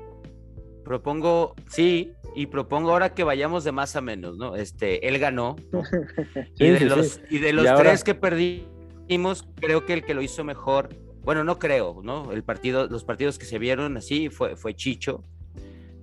Propongo, 0.84 1.54
sí, 1.70 2.14
y 2.36 2.48
propongo 2.48 2.92
ahora 2.92 3.14
que 3.14 3.24
vayamos 3.24 3.64
de 3.64 3.74
más 3.74 3.96
a 3.96 4.02
menos, 4.02 4.38
¿no? 4.38 4.56
Este, 4.56 5.08
él 5.08 5.20
ganó. 5.20 5.56
y, 6.58 6.70
de 6.70 6.86
los, 6.86 7.22
y 7.30 7.38
de 7.38 7.54
los 7.54 7.66
tres 7.78 8.04
que 8.04 8.16
perdimos, 8.16 9.48
creo 9.58 9.86
que 9.86 9.94
el 9.94 10.04
que 10.04 10.16
lo 10.16 10.24
hizo 10.24 10.44
mejor 10.44 10.90
bueno, 11.28 11.44
no 11.44 11.60
creo, 11.60 12.00
¿no? 12.06 12.32
El 12.32 12.42
partido, 12.42 12.88
los 12.88 13.04
partidos 13.04 13.38
que 13.38 13.44
se 13.44 13.60
vieron 13.60 13.98
así 13.98 14.30
fue, 14.30 14.56
fue 14.56 14.74
Chicho. 14.76 15.26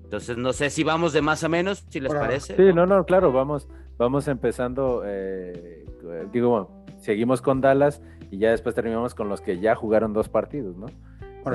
Entonces, 0.03 0.37
no 0.37 0.53
sé 0.53 0.69
si 0.69 0.85
vamos 0.85 1.15
de 1.15 1.23
más 1.23 1.43
a 1.45 1.49
menos, 1.49 1.87
si 1.89 1.99
les 1.99 2.13
parece. 2.13 2.55
Sí, 2.57 2.75
no, 2.75 2.85
no, 2.85 3.07
claro, 3.07 3.33
vamos, 3.33 3.67
vamos 3.97 4.29
empezando, 4.29 5.03
eh, 5.07 5.87
digo, 6.31 6.85
seguimos 6.99 7.41
con 7.41 7.63
Dallas 7.63 8.03
y 8.31 8.37
ya 8.37 8.51
después 8.51 8.75
terminamos 8.75 9.15
con 9.15 9.31
los 9.31 9.41
que 9.41 9.61
ya 9.61 9.75
jugaron 9.75 10.13
dos 10.13 10.29
partidos, 10.29 10.77
¿no? 10.77 10.89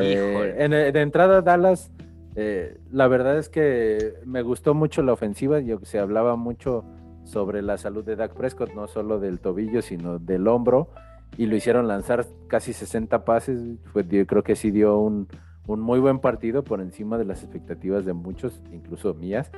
Eh, 0.01 0.55
en, 0.57 0.71
de 0.71 1.01
entrada, 1.01 1.43
Dallas, 1.43 1.91
eh, 2.35 2.75
la 2.91 3.07
verdad 3.07 3.37
es 3.37 3.49
que 3.49 4.15
me 4.25 4.41
gustó 4.41 4.73
mucho 4.73 5.03
la 5.03 5.13
ofensiva, 5.13 5.59
yo, 5.59 5.77
se 5.83 5.99
hablaba 5.99 6.35
mucho 6.37 6.85
sobre 7.23 7.61
la 7.61 7.77
salud 7.77 8.03
de 8.03 8.15
Dak 8.15 8.33
Prescott, 8.33 8.73
no 8.73 8.87
solo 8.87 9.19
del 9.19 9.39
tobillo, 9.39 9.83
sino 9.83 10.17
del 10.17 10.47
hombro 10.47 10.89
y 11.37 11.45
lo 11.45 11.55
hicieron 11.55 11.87
lanzar 11.87 12.25
casi 12.47 12.73
60 12.73 13.25
pases. 13.25 13.61
yo 14.09 14.27
creo 14.27 14.43
que 14.43 14.55
sí 14.55 14.71
dio 14.71 14.99
un, 14.99 15.27
muy 15.67 15.99
buen 15.99 16.19
partido 16.19 16.63
por 16.63 16.81
encima 16.81 17.17
de 17.17 17.25
las 17.25 17.43
expectativas 17.43 18.05
de 18.05 18.13
muchos, 18.13 18.61
incluso 18.71 19.13
mías. 19.13 19.51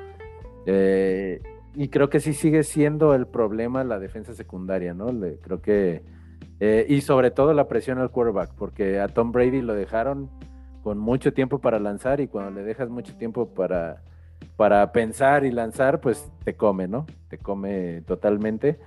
Eh, 0.66 1.42
y 1.74 1.88
creo 1.88 2.10
que 2.10 2.20
sí 2.20 2.34
sigue 2.34 2.64
siendo 2.64 3.16
el 3.16 3.28
problema 3.28 3.84
la 3.84 4.00
defensa 4.00 4.34
secundaria, 4.34 4.94
¿no? 4.94 5.08
creo 5.42 5.62
que. 5.62 6.04
Eh, 6.60 6.86
y 6.88 7.02
sobre 7.02 7.32
todo 7.32 7.54
la 7.54 7.68
presión 7.68 7.98
al 7.98 8.12
quarterback, 8.12 8.54
porque 8.54 9.00
a 9.00 9.08
Tom 9.08 9.32
Brady 9.32 9.62
lo 9.62 9.74
dejaron 9.74 10.30
con 10.84 11.00
mucho 11.00 11.34
tiempo 11.34 11.60
para 11.60 11.80
lanzar 11.80 12.20
y 12.20 12.28
cuando 12.28 12.52
le 12.52 12.64
dejas 12.64 12.90
mucho 12.90 13.16
tiempo 13.16 13.48
para, 13.54 14.04
para 14.58 14.92
pensar 14.92 15.46
y 15.46 15.52
lanzar, 15.52 16.02
pues 16.02 16.32
te 16.44 16.56
come, 16.56 16.88
¿no? 16.88 17.06
Te 17.30 17.38
come 17.38 18.02
totalmente. 18.02 18.80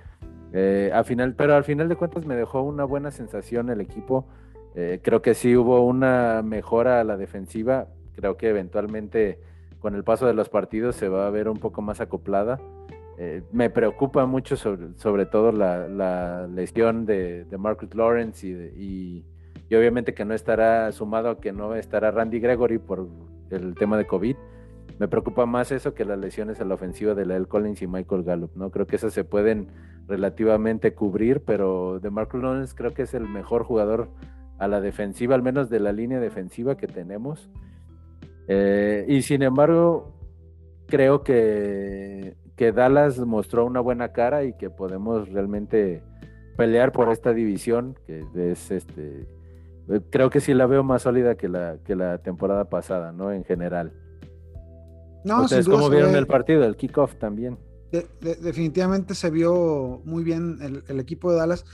Eh, 0.53 0.91
final, 1.05 1.35
pero 1.35 1.55
al 1.55 1.63
final 1.63 1.89
de 1.89 1.95
cuentas 1.95 2.25
me 2.25 2.35
dejó 2.35 2.61
una 2.61 2.83
buena 2.83 3.11
sensación 3.11 3.69
el 3.69 3.81
equipo. 3.81 4.27
Eh, 4.75 4.99
creo 5.01 5.21
que 5.21 5.33
sí 5.33 5.55
hubo 5.55 5.85
una 5.85 6.41
mejora 6.43 6.99
a 6.99 7.03
la 7.03 7.17
defensiva. 7.17 7.87
Creo 8.15 8.37
que 8.37 8.49
eventualmente 8.49 9.39
con 9.79 9.95
el 9.95 10.03
paso 10.03 10.25
de 10.25 10.33
los 10.33 10.49
partidos 10.49 10.95
se 10.95 11.09
va 11.09 11.27
a 11.27 11.29
ver 11.29 11.47
un 11.49 11.57
poco 11.57 11.81
más 11.81 12.01
acoplada. 12.01 12.59
Eh, 13.17 13.43
me 13.51 13.69
preocupa 13.69 14.25
mucho 14.25 14.57
sobre, 14.57 14.93
sobre 14.97 15.25
todo 15.25 15.51
la, 15.51 16.47
lesión 16.47 17.05
de, 17.05 17.45
Marcus 17.57 17.95
Lawrence 17.95 18.45
y, 18.45 19.23
y, 19.69 19.75
obviamente 19.75 20.13
que 20.13 20.25
no 20.25 20.33
estará 20.33 20.91
sumado 20.91 21.29
a 21.29 21.39
que 21.39 21.53
no 21.53 21.75
estará 21.75 22.11
Randy 22.11 22.39
Gregory 22.39 22.77
por 22.77 23.07
el 23.51 23.75
tema 23.75 23.97
de 23.97 24.05
COVID. 24.05 24.35
Me 24.99 25.07
preocupa 25.07 25.45
más 25.45 25.71
eso 25.71 25.93
que 25.93 26.05
las 26.05 26.17
lesiones 26.17 26.59
a 26.61 26.65
la 26.65 26.75
ofensiva 26.75 27.13
de 27.13 27.25
Lael 27.25 27.47
Collins 27.47 27.81
y 27.81 27.87
Michael 27.87 28.23
Gallup, 28.23 28.55
¿no? 28.55 28.71
Creo 28.71 28.87
que 28.87 28.95
esas 28.95 29.13
se 29.13 29.23
pueden 29.23 29.67
relativamente 30.07 30.93
cubrir, 30.93 31.43
pero 31.43 31.99
de 31.99 32.09
Marcus 32.09 32.41
Lawrence 32.41 32.75
creo 32.75 32.93
que 32.93 33.03
es 33.03 33.13
el 33.13 33.27
mejor 33.27 33.63
jugador 33.63 34.09
a 34.57 34.67
la 34.67 34.81
defensiva, 34.81 35.35
al 35.35 35.41
menos 35.41 35.69
de 35.69 35.79
la 35.79 35.91
línea 35.91 36.19
defensiva 36.19 36.77
que 36.77 36.87
tenemos. 36.87 37.49
Eh, 38.47 39.05
y 39.07 39.21
sin 39.23 39.41
embargo, 39.41 40.13
creo 40.87 41.23
que, 41.23 42.35
que 42.55 42.71
Dallas 42.71 43.19
mostró 43.19 43.65
una 43.65 43.79
buena 43.79 44.11
cara 44.11 44.43
y 44.43 44.53
que 44.53 44.69
podemos 44.69 45.29
realmente 45.29 46.03
pelear 46.55 46.91
por 46.91 47.09
esta 47.09 47.33
división, 47.33 47.97
que 48.05 48.23
es 48.35 48.71
este, 48.71 49.27
creo 50.09 50.29
que 50.29 50.39
sí 50.39 50.53
la 50.53 50.65
veo 50.65 50.83
más 50.83 51.03
sólida 51.03 51.35
que 51.35 51.49
la, 51.49 51.77
que 51.83 51.95
la 51.95 52.19
temporada 52.19 52.65
pasada, 52.65 53.11
¿no? 53.11 53.31
En 53.31 53.43
general. 53.43 53.91
No, 55.23 55.43
Ustedes 55.43 55.67
cómo 55.67 55.89
vieron 55.89 56.15
el 56.15 56.27
partido, 56.27 56.63
el 56.63 56.75
kickoff 56.75 57.15
también. 57.15 57.57
Definitivamente 58.21 59.15
se 59.15 59.29
vio 59.29 60.01
muy 60.05 60.23
bien 60.23 60.83
el, 60.87 60.99
equipo 60.99 61.31
de 61.31 61.37
Dallas. 61.37 61.65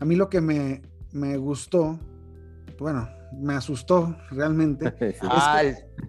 A 0.00 0.04
mí 0.04 0.16
lo 0.16 0.28
que 0.28 0.40
me, 0.40 0.80
gustó, 1.38 1.98
bueno, 2.78 3.08
me 3.32 3.54
asustó 3.54 4.16
realmente, 4.30 4.94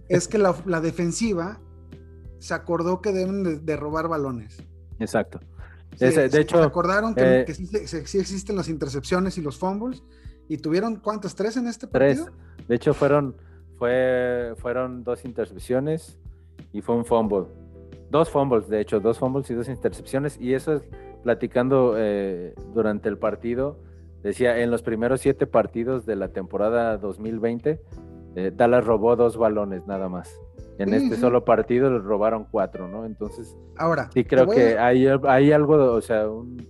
es, 0.10 0.28
que, 0.28 0.38
la, 0.38 0.82
defensiva 0.82 1.60
se 2.40 2.54
acordó 2.54 3.02
que 3.02 3.12
deben 3.12 3.66
de, 3.66 3.76
robar 3.76 4.08
balones. 4.08 4.58
Exacto. 5.00 5.40
de 6.00 6.42
hecho, 6.42 6.58
se 6.58 6.64
acordaron 6.64 7.16
que, 7.16 7.42
eh, 7.42 7.54
sí, 7.54 8.18
existen 8.20 8.56
las 8.56 8.70
intercepciones 8.70 9.38
y 9.38 9.42
los 9.42 9.58
fumbles. 9.58 10.04
¿Y 10.48 10.58
tuvieron 10.58 10.98
cuántas? 10.98 11.34
¿Tres 11.34 11.58
en 11.58 11.68
este 11.68 11.88
partido? 11.88 12.26
Tres. 12.26 12.68
De 12.68 12.76
hecho, 12.76 12.94
fueron, 12.94 13.36
fue, 13.78 14.54
fueron 14.58 15.04
dos 15.04 15.26
intercepciones 15.26 16.20
y 16.72 16.82
fue 16.82 16.96
un 16.96 17.06
fumble. 17.06 17.48
Dos 18.10 18.30
fumbles, 18.30 18.70
de 18.70 18.82
hecho, 18.82 19.00
dos 19.00 19.20
fumbles 19.20 19.50
y 19.50 19.54
dos 19.54 19.68
intercepciones. 19.68 20.40
Y 20.40 20.54
eso 20.54 20.74
es 20.74 20.84
platicando 21.24 21.96
eh, 21.98 22.54
durante 22.74 23.10
el 23.10 23.18
partido. 23.18 23.80
Decía, 24.24 24.60
en 24.60 24.72
los 24.72 24.82
primeros 24.82 25.22
siete 25.22 25.48
partidos 25.48 26.06
de 26.06 26.16
la 26.16 26.30
temporada 26.30 26.98
2020, 26.98 27.82
eh, 28.36 28.52
Dallas 28.56 28.86
robó 28.86 29.16
dos 29.16 29.38
balones 29.38 29.86
nada 29.88 30.10
más. 30.10 30.40
En 30.78 30.94
este 30.94 31.16
solo 31.16 31.46
partido 31.46 31.90
le 31.90 32.00
robaron 32.00 32.48
cuatro, 32.52 32.88
¿no? 32.88 33.06
Entonces, 33.06 33.56
ahora 33.78 34.10
sí 34.14 34.26
creo 34.26 34.48
que 34.48 34.78
hay, 34.78 35.08
hay 35.08 35.52
algo, 35.54 35.94
o 35.94 36.02
sea, 36.02 36.28
un, 36.28 36.68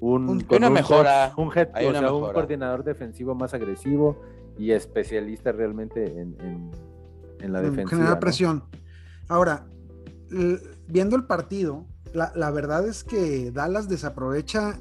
un, 0.00 0.28
un, 0.28 0.46
una 0.50 0.68
mejora, 0.68 1.32
un, 1.38 1.50
head, 1.56 1.68
o 1.74 1.92
sea, 1.92 2.12
un 2.12 2.32
coordinador 2.32 2.84
defensivo 2.84 3.34
más 3.34 3.54
agresivo 3.54 4.20
y 4.58 4.72
especialista 4.72 5.52
realmente 5.52 6.04
en, 6.04 6.36
en, 6.40 6.70
en 7.40 7.52
la 7.52 7.62
defensa. 7.62 7.96
Generar 7.96 8.20
presión. 8.20 8.64
Ahora, 9.28 9.66
viendo 10.88 11.16
el 11.16 11.24
partido, 11.24 11.86
la, 12.12 12.50
verdad 12.50 12.86
es 12.86 13.04
que 13.04 13.50
Dallas 13.50 13.88
desaprovecha, 13.88 14.78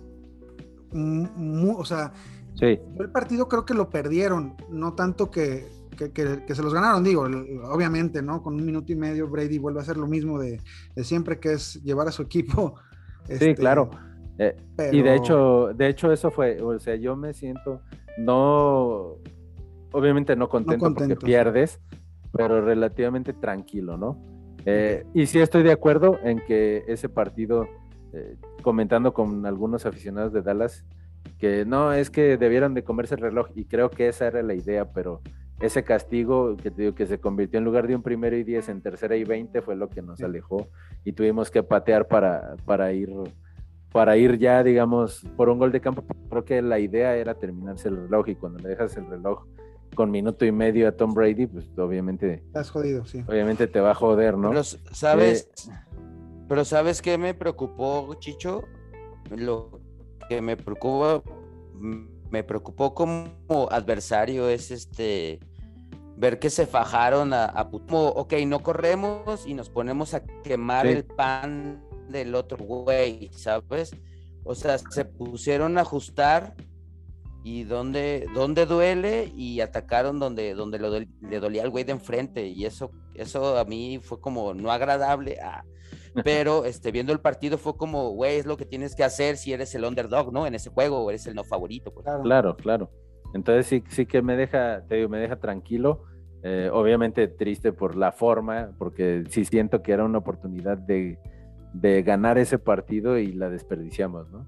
o 0.93 1.85
sea, 1.85 2.13
el 2.61 3.09
partido 3.11 3.47
creo 3.49 3.65
que 3.65 3.73
lo 3.73 3.89
perdieron, 3.89 4.55
no 4.69 4.93
tanto 4.93 5.29
que, 5.29 5.67
se 5.97 6.63
los 6.63 6.73
ganaron, 6.73 7.03
digo, 7.03 7.23
obviamente, 7.63 8.21
¿no? 8.21 8.41
Con 8.41 8.55
un 8.55 8.65
minuto 8.65 8.91
y 8.91 8.95
medio 8.95 9.27
Brady 9.27 9.57
vuelve 9.57 9.79
a 9.79 9.83
hacer 9.83 9.97
lo 9.97 10.07
mismo 10.07 10.39
de, 10.39 10.59
siempre, 11.03 11.39
que 11.39 11.53
es 11.53 11.81
llevar 11.83 12.07
a 12.07 12.11
su 12.11 12.21
equipo. 12.21 12.75
sí, 13.27 13.33
este, 13.33 13.55
claro. 13.55 13.89
Eh, 14.37 14.55
y 14.91 15.01
de 15.01 15.15
hecho, 15.15 15.69
de 15.73 15.87
hecho 15.87 16.11
eso 16.11 16.29
fue, 16.29 16.61
o 16.61 16.77
sea, 16.79 16.95
yo 16.95 17.15
me 17.15 17.33
siento 17.33 17.81
no, 18.17 19.17
obviamente 19.91 20.35
no 20.35 20.49
contento, 20.49 20.93
porque 20.93 21.15
pierdes, 21.15 21.79
pero 22.31 22.61
relativamente 22.61 23.33
tranquilo, 23.33 23.97
¿no? 23.97 24.34
Eh, 24.65 25.05
y 25.13 25.27
sí 25.27 25.39
estoy 25.39 25.63
de 25.63 25.71
acuerdo 25.71 26.19
en 26.23 26.39
que 26.39 26.83
ese 26.87 27.07
partido, 27.07 27.67
eh, 28.13 28.35
comentando 28.61 29.13
con 29.13 29.45
algunos 29.45 29.85
aficionados 29.85 30.33
de 30.33 30.41
Dallas, 30.41 30.83
que 31.39 31.65
no, 31.65 31.93
es 31.93 32.09
que 32.09 32.37
debieron 32.37 32.73
de 32.73 32.83
comerse 32.83 33.15
el 33.15 33.21
reloj 33.21 33.49
y 33.55 33.65
creo 33.65 33.89
que 33.89 34.07
esa 34.07 34.27
era 34.27 34.41
la 34.41 34.53
idea, 34.53 34.91
pero 34.91 35.21
ese 35.59 35.83
castigo 35.83 36.57
que 36.57 36.71
te 36.71 36.81
digo 36.81 36.95
que 36.95 37.05
se 37.05 37.19
convirtió 37.19 37.59
en 37.59 37.65
lugar 37.65 37.87
de 37.87 37.95
un 37.95 38.03
primero 38.03 38.35
y 38.35 38.43
diez 38.43 38.67
en 38.69 38.81
tercera 38.81 39.15
y 39.15 39.23
veinte 39.23 39.61
fue 39.61 39.75
lo 39.75 39.89
que 39.89 40.01
nos 40.01 40.21
alejó 40.21 40.67
y 41.03 41.13
tuvimos 41.13 41.49
que 41.49 41.63
patear 41.63 42.07
para, 42.07 42.55
para 42.65 42.91
ir 42.91 43.09
para 43.91 44.17
ir 44.17 44.37
ya, 44.37 44.61
digamos, 44.61 45.25
por 45.37 45.47
un 45.47 45.57
gol 45.57 45.71
de 45.71 45.79
campo. 45.79 46.03
Creo 46.29 46.43
que 46.43 46.61
la 46.61 46.79
idea 46.79 47.15
era 47.15 47.33
terminarse 47.33 47.87
el 47.87 47.95
reloj 47.95 48.27
y 48.27 48.35
cuando 48.35 48.59
le 48.59 48.67
dejas 48.67 48.97
el 48.97 49.07
reloj 49.07 49.45
con 49.93 50.11
minuto 50.11 50.45
y 50.45 50.51
medio 50.51 50.87
a 50.87 50.91
Tom 50.91 51.13
Brady, 51.13 51.47
pues 51.47 51.65
obviamente. 51.77 52.43
Estás 52.47 52.69
jodido, 52.69 53.05
sí. 53.05 53.23
Obviamente 53.27 53.67
te 53.67 53.79
va 53.79 53.91
a 53.91 53.95
joder, 53.95 54.37
¿no? 54.37 54.49
Pero, 54.49 54.63
¿sabes? 54.63 55.49
Eh, 55.67 55.71
pero 56.47 56.65
¿sabes 56.65 57.01
qué 57.01 57.17
me 57.17 57.33
preocupó, 57.33 58.15
Chicho? 58.19 58.63
Lo 59.35 59.79
que 60.29 60.41
me 60.41 60.57
preocupa, 60.57 61.23
me 62.29 62.43
preocupó 62.43 62.93
como 62.93 63.29
adversario 63.71 64.49
es 64.49 64.71
este 64.71 65.39
ver 66.17 66.39
que 66.39 66.49
se 66.49 66.65
fajaron 66.65 67.33
a, 67.33 67.45
a 67.45 67.69
ok, 67.71 68.33
no 68.45 68.63
corremos 68.63 69.45
y 69.45 69.53
nos 69.53 69.69
ponemos 69.69 70.13
a 70.13 70.23
quemar 70.43 70.87
el 70.87 71.03
pan 71.03 71.83
del 72.09 72.35
otro 72.35 72.63
güey, 72.63 73.29
¿sabes? 73.33 73.91
O 74.43 74.55
sea, 74.55 74.77
se 74.77 75.05
pusieron 75.05 75.77
a 75.77 75.81
ajustar 75.81 76.55
y 77.45 77.63
donde, 77.63 78.27
donde 78.33 78.65
duele 78.65 79.31
y 79.35 79.61
atacaron 79.61 80.17
donde, 80.17 80.55
donde 80.55 81.07
le 81.21 81.39
dolía 81.39 81.61
al 81.61 81.69
güey 81.69 81.83
de 81.83 81.91
enfrente 81.91 82.47
y 82.47 82.65
eso, 82.65 82.89
eso 83.13 83.59
a 83.59 83.65
mí 83.65 83.99
fue 84.01 84.19
como 84.19 84.55
no 84.55 84.71
agradable, 84.71 85.37
ah, 85.39 85.63
pero 86.23 86.65
este, 86.65 86.91
viendo 86.91 87.13
el 87.13 87.19
partido 87.19 87.59
fue 87.59 87.77
como, 87.77 88.09
güey, 88.09 88.37
es 88.37 88.47
lo 88.47 88.57
que 88.57 88.65
tienes 88.65 88.95
que 88.95 89.03
hacer 89.03 89.37
si 89.37 89.53
eres 89.53 89.75
el 89.75 89.85
underdog, 89.85 90.33
¿no? 90.33 90.47
En 90.47 90.55
ese 90.55 90.71
juego 90.71 90.97
o 90.97 91.09
eres 91.11 91.27
el 91.27 91.35
no 91.35 91.43
favorito. 91.43 91.93
Pues. 91.93 92.07
Claro, 92.23 92.55
claro. 92.57 92.89
Entonces 93.35 93.67
sí, 93.67 93.83
sí 93.89 94.07
que 94.07 94.23
me 94.23 94.35
deja, 94.35 94.81
te 94.87 94.95
digo, 94.95 95.09
me 95.09 95.19
deja 95.19 95.35
tranquilo. 95.35 96.01
Eh, 96.41 96.71
obviamente 96.73 97.27
triste 97.27 97.71
por 97.71 97.95
la 97.95 98.11
forma, 98.11 98.71
porque 98.79 99.23
sí 99.29 99.45
siento 99.45 99.83
que 99.83 99.91
era 99.91 100.03
una 100.03 100.17
oportunidad 100.17 100.79
de, 100.79 101.19
de 101.73 102.01
ganar 102.01 102.39
ese 102.39 102.57
partido 102.57 103.19
y 103.19 103.33
la 103.33 103.51
desperdiciamos, 103.51 104.31
¿no? 104.31 104.47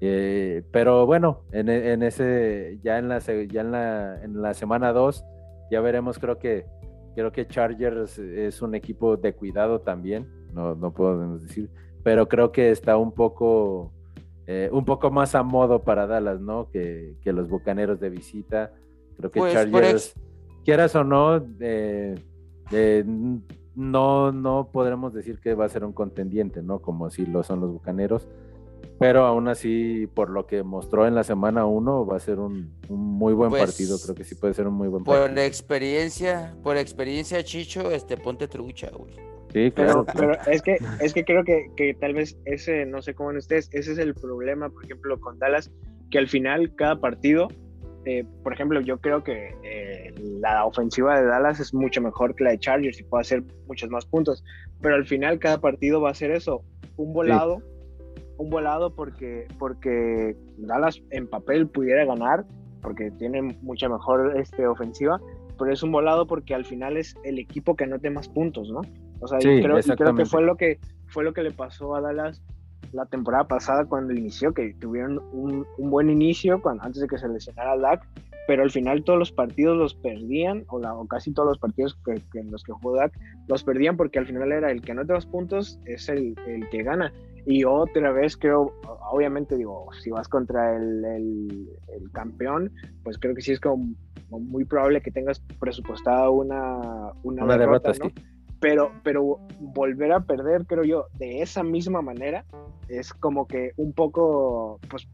Eh, 0.00 0.62
pero 0.70 1.06
bueno, 1.06 1.42
en, 1.52 2.02
ese, 2.02 2.78
ya 2.82 2.98
en 2.98 3.08
la, 3.08 3.18
ya 3.18 3.60
en 3.60 3.72
la, 3.72 4.22
en 4.22 4.42
la 4.42 4.54
semana 4.54 4.92
2, 4.92 5.24
ya 5.70 5.80
veremos, 5.80 6.18
creo 6.18 6.38
que, 6.38 6.66
creo 7.14 7.32
que 7.32 7.46
Chargers 7.46 8.18
es 8.18 8.60
un 8.60 8.74
equipo 8.74 9.16
de 9.16 9.32
cuidado 9.32 9.80
también, 9.80 10.28
no, 10.52 10.74
no 10.74 10.92
podemos 10.92 11.42
decir, 11.42 11.70
pero 12.02 12.28
creo 12.28 12.52
que 12.52 12.70
está 12.70 12.98
un 12.98 13.12
poco, 13.12 13.92
eh, 14.46 14.68
un 14.70 14.84
poco 14.84 15.10
más 15.10 15.34
a 15.34 15.42
modo 15.42 15.82
para 15.82 16.06
Dallas, 16.06 16.40
¿no? 16.40 16.70
Que, 16.70 17.16
los 17.24 17.48
Bucaneros 17.48 17.98
de 17.98 18.10
visita. 18.10 18.72
Creo 19.16 19.30
que 19.30 19.40
pues, 19.40 19.54
Chargers, 19.54 20.14
quieras 20.64 20.94
o 20.94 21.04
no, 21.04 21.44
eh, 21.60 22.14
no, 23.74 24.30
no 24.30 24.68
podremos 24.70 25.14
decir 25.14 25.40
que 25.40 25.54
va 25.54 25.64
a 25.64 25.68
ser 25.68 25.84
un 25.84 25.92
contendiente, 25.92 26.62
¿no? 26.62 26.80
Como 26.80 27.10
si 27.10 27.24
lo 27.24 27.42
son 27.42 27.60
los 27.60 27.72
Bucaneros 27.72 28.28
pero 28.98 29.26
aún 29.26 29.48
así, 29.48 30.06
por 30.14 30.30
lo 30.30 30.46
que 30.46 30.62
mostró 30.62 31.06
en 31.06 31.14
la 31.14 31.22
semana 31.22 31.66
1, 31.66 32.06
va 32.06 32.16
a 32.16 32.20
ser 32.20 32.38
un, 32.38 32.72
muy 32.88 33.34
buen 33.34 33.50
pues, 33.50 33.64
partido. 33.64 33.98
Creo 34.02 34.14
que 34.14 34.24
sí 34.24 34.34
puede 34.34 34.54
ser 34.54 34.66
un 34.66 34.74
muy 34.74 34.88
buen 34.88 35.04
partido. 35.04 35.28
Por 35.28 35.38
experiencia, 35.38 36.54
por 36.62 36.76
experiencia, 36.76 37.44
Chicho, 37.44 37.90
este, 37.90 38.16
ponte 38.16 38.48
trucha, 38.48 38.90
güey. 38.90 39.14
Sí, 39.52 39.70
claro. 39.70 40.06
Pero, 40.14 40.32
es 40.46 40.62
que 40.62 40.78
es 41.00 41.14
que 41.14 41.24
creo 41.24 41.44
que, 41.44 41.70
que, 41.76 41.94
tal 41.94 42.14
vez 42.14 42.38
ese, 42.44 42.84
no 42.86 43.02
sé 43.02 43.14
cómo 43.14 43.30
en 43.30 43.36
ustedes, 43.38 43.68
ese 43.72 43.92
es 43.92 43.98
el 43.98 44.14
problema, 44.14 44.70
por 44.70 44.84
ejemplo, 44.84 45.20
con 45.20 45.38
Dallas, 45.38 45.70
que 46.10 46.18
al 46.18 46.28
final 46.28 46.74
cada 46.74 46.98
partido, 46.98 47.48
eh, 48.06 48.24
por 48.42 48.52
ejemplo, 48.52 48.80
yo 48.80 48.98
creo 48.98 49.22
que 49.22 49.54
eh, 49.62 50.14
la 50.40 50.64
ofensiva 50.64 51.20
de 51.20 51.26
Dallas 51.26 51.60
es 51.60 51.74
mucho 51.74 52.00
mejor 52.00 52.34
que 52.34 52.44
la 52.44 52.50
de 52.50 52.58
Chargers 52.58 52.98
y 53.00 53.02
puede 53.02 53.22
hacer 53.22 53.42
muchos 53.66 53.90
más 53.90 54.06
puntos, 54.06 54.42
pero 54.80 54.94
al 54.94 55.06
final 55.06 55.38
cada 55.38 55.60
partido 55.60 56.00
va 56.00 56.10
a 56.10 56.14
ser 56.14 56.30
eso, 56.30 56.62
un 56.96 57.12
volado 57.12 57.62
un 58.38 58.50
volado 58.50 58.94
porque, 58.94 59.46
porque 59.58 60.36
Dallas 60.58 61.02
en 61.10 61.28
papel 61.28 61.68
pudiera 61.68 62.04
ganar, 62.04 62.44
porque 62.82 63.10
tiene 63.12 63.42
mucha 63.62 63.88
mejor 63.88 64.36
este, 64.38 64.66
ofensiva, 64.66 65.20
pero 65.58 65.72
es 65.72 65.82
un 65.82 65.92
volado 65.92 66.26
porque 66.26 66.54
al 66.54 66.64
final 66.64 66.96
es 66.96 67.16
el 67.24 67.38
equipo 67.38 67.76
que 67.76 67.84
anote 67.84 68.10
más 68.10 68.28
puntos, 68.28 68.70
¿no? 68.70 68.82
O 69.20 69.26
sea, 69.26 69.38
yo 69.38 69.50
creo, 69.62 69.80
creo, 69.96 70.14
que 70.14 70.26
fue 70.26 70.42
lo 70.42 70.56
que 70.56 70.78
fue 71.06 71.24
lo 71.24 71.32
que 71.32 71.42
le 71.42 71.50
pasó 71.50 71.94
a 71.94 72.00
Dallas 72.00 72.42
la 72.92 73.06
temporada 73.06 73.44
pasada 73.44 73.84
cuando 73.84 74.12
inició, 74.12 74.52
que 74.52 74.74
tuvieron 74.74 75.18
un, 75.32 75.66
un 75.78 75.90
buen 75.90 76.10
inicio 76.10 76.60
cuando, 76.60 76.84
antes 76.84 77.02
de 77.02 77.08
que 77.08 77.18
se 77.18 77.28
lesionara 77.28 77.76
Dak, 77.76 78.06
pero 78.46 78.62
al 78.62 78.70
final 78.70 79.04
todos 79.04 79.18
los 79.18 79.32
partidos 79.32 79.76
los 79.76 79.94
perdían, 79.94 80.64
o, 80.68 80.78
la, 80.78 80.94
o 80.94 81.06
casi 81.06 81.32
todos 81.32 81.48
los 81.48 81.58
partidos 81.58 81.98
que, 82.04 82.38
en 82.38 82.50
los 82.50 82.62
que 82.62 82.72
jugó 82.72 82.96
Dak 82.96 83.12
los 83.48 83.64
perdían 83.64 83.96
porque 83.96 84.18
al 84.18 84.26
final 84.26 84.52
era 84.52 84.70
el 84.70 84.82
que 84.82 84.92
anote 84.92 85.12
más 85.12 85.26
puntos 85.26 85.80
es 85.84 86.08
el, 86.08 86.34
el 86.46 86.68
que 86.68 86.82
gana. 86.82 87.12
Y 87.44 87.64
otra 87.64 88.10
vez 88.10 88.36
creo, 88.36 88.72
obviamente 89.10 89.56
digo, 89.56 89.86
si 90.02 90.10
vas 90.10 90.26
contra 90.26 90.76
el, 90.76 91.04
el, 91.04 92.10
campeón, 92.12 92.72
pues 93.04 93.18
creo 93.18 93.36
que 93.36 93.42
sí 93.42 93.52
es 93.52 93.60
como, 93.60 93.94
muy 94.30 94.64
probable 94.64 95.00
que 95.00 95.12
tengas 95.12 95.40
presupuestada 95.60 96.28
una, 96.30 97.12
una, 97.22 97.56
derrota, 97.56 97.92
¿no? 98.02 98.10
Pero, 98.58 98.90
pero 99.04 99.38
volver 99.60 100.12
a 100.12 100.20
perder, 100.20 100.66
creo 100.66 100.82
yo, 100.82 101.06
de 101.18 101.42
esa 101.42 101.62
misma 101.62 102.02
manera, 102.02 102.44
es 102.88 103.12
como 103.12 103.46
que 103.46 103.72
un 103.76 103.92
poco, 103.92 104.80
pues, 104.90 105.06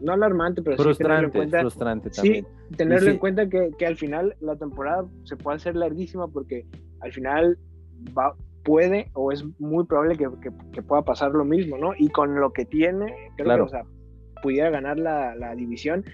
no 0.00 0.12
alarmante, 0.12 0.62
pero 0.62 0.94
sí 0.94 1.02
tenerlo 1.02 1.26
en 1.26 1.32
cuenta. 1.32 1.60
Frustrante 1.60 2.10
también. 2.10 2.44
Sí, 2.44 2.76
tenerlo 2.76 3.10
en 3.10 3.18
cuenta 3.18 3.48
que, 3.48 3.70
que, 3.78 3.86
al 3.86 3.96
final 3.96 4.34
la 4.40 4.56
temporada 4.56 5.06
se 5.24 5.36
puede 5.36 5.56
hacer 5.56 5.76
larguísima 5.76 6.28
porque 6.28 6.66
al 7.00 7.12
final 7.12 7.58
va, 8.16 8.34
puede 8.66 9.10
o 9.14 9.30
es 9.30 9.44
muy 9.60 9.84
probable 9.86 10.16
que, 10.18 10.82
pueda 10.82 11.02
pasar 11.02 11.30
lo 11.30 11.44
mismo, 11.44 11.78
¿no? 11.78 11.92
Y 11.96 12.08
con 12.08 12.34
lo 12.34 12.52
que 12.52 12.64
tiene, 12.64 13.14
creo 13.36 13.56
que, 13.56 13.62
o 13.62 13.68
sea, 13.68 13.84
pudiera 14.42 14.70
ganar 14.70 14.98
la, 14.98 15.54
división, 15.54 16.04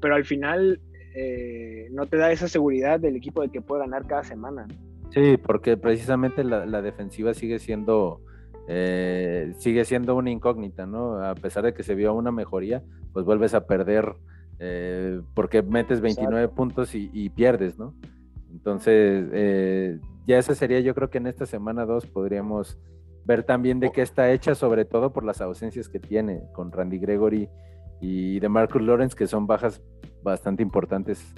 pero 0.00 0.14
al 0.14 0.26
final 0.26 0.78
eh, 1.14 1.88
no 1.90 2.06
te 2.06 2.18
da 2.18 2.30
esa 2.30 2.48
seguridad 2.48 3.00
del 3.00 3.16
equipo 3.16 3.40
de 3.40 3.48
que 3.48 3.62
puede 3.62 3.80
ganar 3.80 4.06
cada 4.06 4.24
semana. 4.24 4.68
Sí, 5.10 5.38
porque 5.38 5.78
precisamente 5.78 6.44
la, 6.44 6.82
defensiva 6.82 7.32
sigue 7.32 7.58
siendo 7.58 8.20
eh, 8.68 9.52
sigue 9.58 9.84
siendo 9.84 10.16
una 10.16 10.30
incógnita, 10.30 10.86
¿no? 10.86 11.22
A 11.22 11.34
pesar 11.34 11.64
de 11.64 11.74
que 11.74 11.82
se 11.82 11.94
vio 11.94 12.14
una 12.14 12.32
mejoría, 12.32 12.82
pues 13.12 13.24
vuelves 13.24 13.54
a 13.54 13.66
perder 13.66 14.14
eh, 14.58 15.20
porque 15.34 15.62
metes 15.62 16.00
29 16.00 16.48
puntos 16.48 16.94
y, 16.94 17.30
pierdes, 17.30 17.78
¿no? 17.78 17.94
Entonces, 18.50 19.28
eh, 19.32 19.98
ya 20.26 20.38
esa 20.38 20.54
sería, 20.54 20.80
yo 20.80 20.94
creo 20.94 21.10
que 21.10 21.18
en 21.18 21.26
esta 21.26 21.46
semana 21.46 21.84
2 21.84 22.06
podríamos 22.06 22.78
ver 23.24 23.42
también 23.42 23.80
de 23.80 23.90
qué 23.92 24.02
está 24.02 24.30
hecha, 24.30 24.54
sobre 24.54 24.84
todo 24.84 25.12
por 25.12 25.24
las 25.24 25.40
ausencias 25.40 25.88
que 25.88 25.98
tiene 25.98 26.42
con 26.52 26.72
Randy 26.72 26.98
Gregory 26.98 27.48
y 28.00 28.40
de 28.40 28.48
Marcus 28.48 28.82
Lawrence, 28.82 29.16
que 29.16 29.26
son 29.26 29.46
bajas 29.46 29.82
bastante 30.22 30.62
importantes 30.62 31.34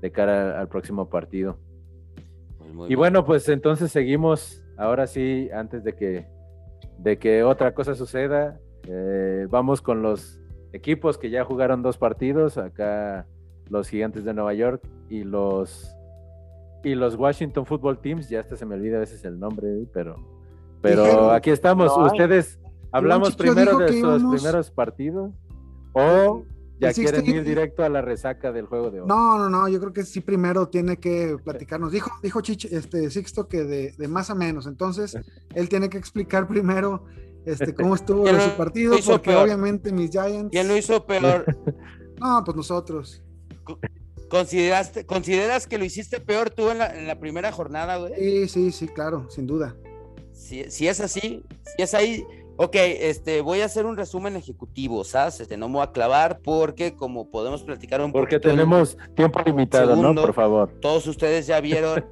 de 0.00 0.12
cara 0.12 0.60
al 0.60 0.68
próximo 0.68 1.08
partido. 1.08 1.58
Pues 2.76 2.90
y 2.90 2.94
bueno, 2.94 3.24
pues 3.24 3.48
entonces 3.48 3.90
seguimos, 3.90 4.62
ahora 4.76 5.06
sí, 5.06 5.48
antes 5.52 5.82
de 5.82 5.94
que, 5.94 6.26
de 7.02 7.18
que 7.18 7.42
otra 7.42 7.74
cosa 7.74 7.94
suceda, 7.94 8.60
eh, 8.84 9.46
vamos 9.50 9.80
con 9.80 10.02
los 10.02 10.40
equipos 10.72 11.18
que 11.18 11.30
ya 11.30 11.44
jugaron 11.44 11.82
dos 11.82 11.98
partidos, 11.98 12.58
acá 12.58 13.26
los 13.68 13.88
Gigantes 13.88 14.24
de 14.24 14.34
Nueva 14.34 14.54
York 14.54 14.82
y 15.08 15.24
los 15.24 15.94
y 16.82 16.94
los 16.94 17.14
Washington 17.16 17.66
Football 17.66 17.98
Teams, 17.98 18.28
ya 18.28 18.40
hasta 18.40 18.56
se 18.56 18.64
me 18.64 18.74
olvida 18.74 18.96
a 18.96 19.00
veces 19.00 19.24
el 19.24 19.38
nombre, 19.38 19.68
pero 19.92 20.16
pero 20.80 21.30
aquí 21.30 21.50
estamos, 21.50 21.94
ustedes 21.96 22.58
hablamos 22.90 23.36
primero 23.36 23.78
de 23.78 24.00
sus 24.00 24.24
primeros 24.24 24.70
partidos 24.70 25.32
o 25.92 26.42
ya 26.80 26.92
quieren 26.92 27.26
ir 27.26 27.44
directo 27.44 27.84
a 27.84 27.88
la 27.88 28.00
resaca 28.00 28.50
del 28.52 28.66
juego 28.66 28.90
de 28.90 29.00
hoy. 29.00 29.06
No, 29.06 29.38
no, 29.38 29.50
no, 29.50 29.68
yo 29.68 29.78
creo 29.80 29.92
que 29.92 30.04
sí 30.04 30.20
primero 30.20 30.68
tiene 30.68 30.96
que 30.96 31.36
platicarnos. 31.44 31.92
Dijo, 31.92 32.10
dijo 32.22 32.40
Chich, 32.40 32.64
este 32.72 33.10
Sixto 33.10 33.46
que 33.46 33.64
de, 33.64 33.92
de 33.96 34.08
más 34.08 34.30
a 34.30 34.34
menos, 34.34 34.66
entonces 34.66 35.16
él 35.54 35.68
tiene 35.68 35.88
que 35.88 35.98
explicar 35.98 36.48
primero 36.48 37.04
este, 37.44 37.74
cómo 37.74 37.94
estuvo 37.94 38.26
su 38.26 38.56
partido, 38.56 38.96
porque 39.04 39.34
obviamente 39.34 39.92
mis 39.92 40.10
Giants. 40.10 40.50
¿Quién 40.50 40.68
lo 40.68 40.76
hizo 40.76 41.06
peor? 41.06 41.44
no, 42.20 42.42
pues 42.44 42.56
nosotros. 42.56 43.22
¿Consideraste, 44.28 45.06
¿Consideras 45.06 45.66
que 45.66 45.78
lo 45.78 45.84
hiciste 45.84 46.20
peor 46.20 46.50
tú 46.50 46.70
en 46.70 46.78
la, 46.78 47.18
primera 47.18 47.50
jornada, 47.50 47.96
güey? 47.96 48.14
Sí, 48.14 48.48
sí, 48.48 48.72
sí, 48.72 48.88
claro, 48.88 49.28
sin 49.30 49.46
duda. 49.46 49.76
Si, 50.32 50.86
es 50.86 51.00
así, 51.00 51.42
si 51.76 51.82
es 51.82 51.94
ahí, 51.94 52.24
ok, 52.62 52.76
este, 52.76 53.40
voy 53.40 53.62
a 53.62 53.64
hacer 53.64 53.86
un 53.86 53.96
resumen 53.96 54.36
ejecutivo, 54.36 55.02
¿sabes? 55.04 55.40
Este, 55.40 55.56
no 55.56 55.68
me 55.68 55.76
voy 55.76 55.84
a 55.84 55.92
clavar 55.92 56.40
porque 56.40 56.94
como 56.94 57.30
podemos 57.30 57.62
platicar 57.62 58.00
un 58.00 58.12
poco. 58.12 58.20
Porque 58.20 58.38
tenemos 58.38 58.98
tiempo 59.16 59.40
limitado, 59.44 59.96
¿no? 59.96 60.14
Por 60.14 60.34
favor. 60.34 60.70
Todos 60.80 61.06
ustedes 61.06 61.46
ya 61.46 61.60
vieron. 61.60 62.04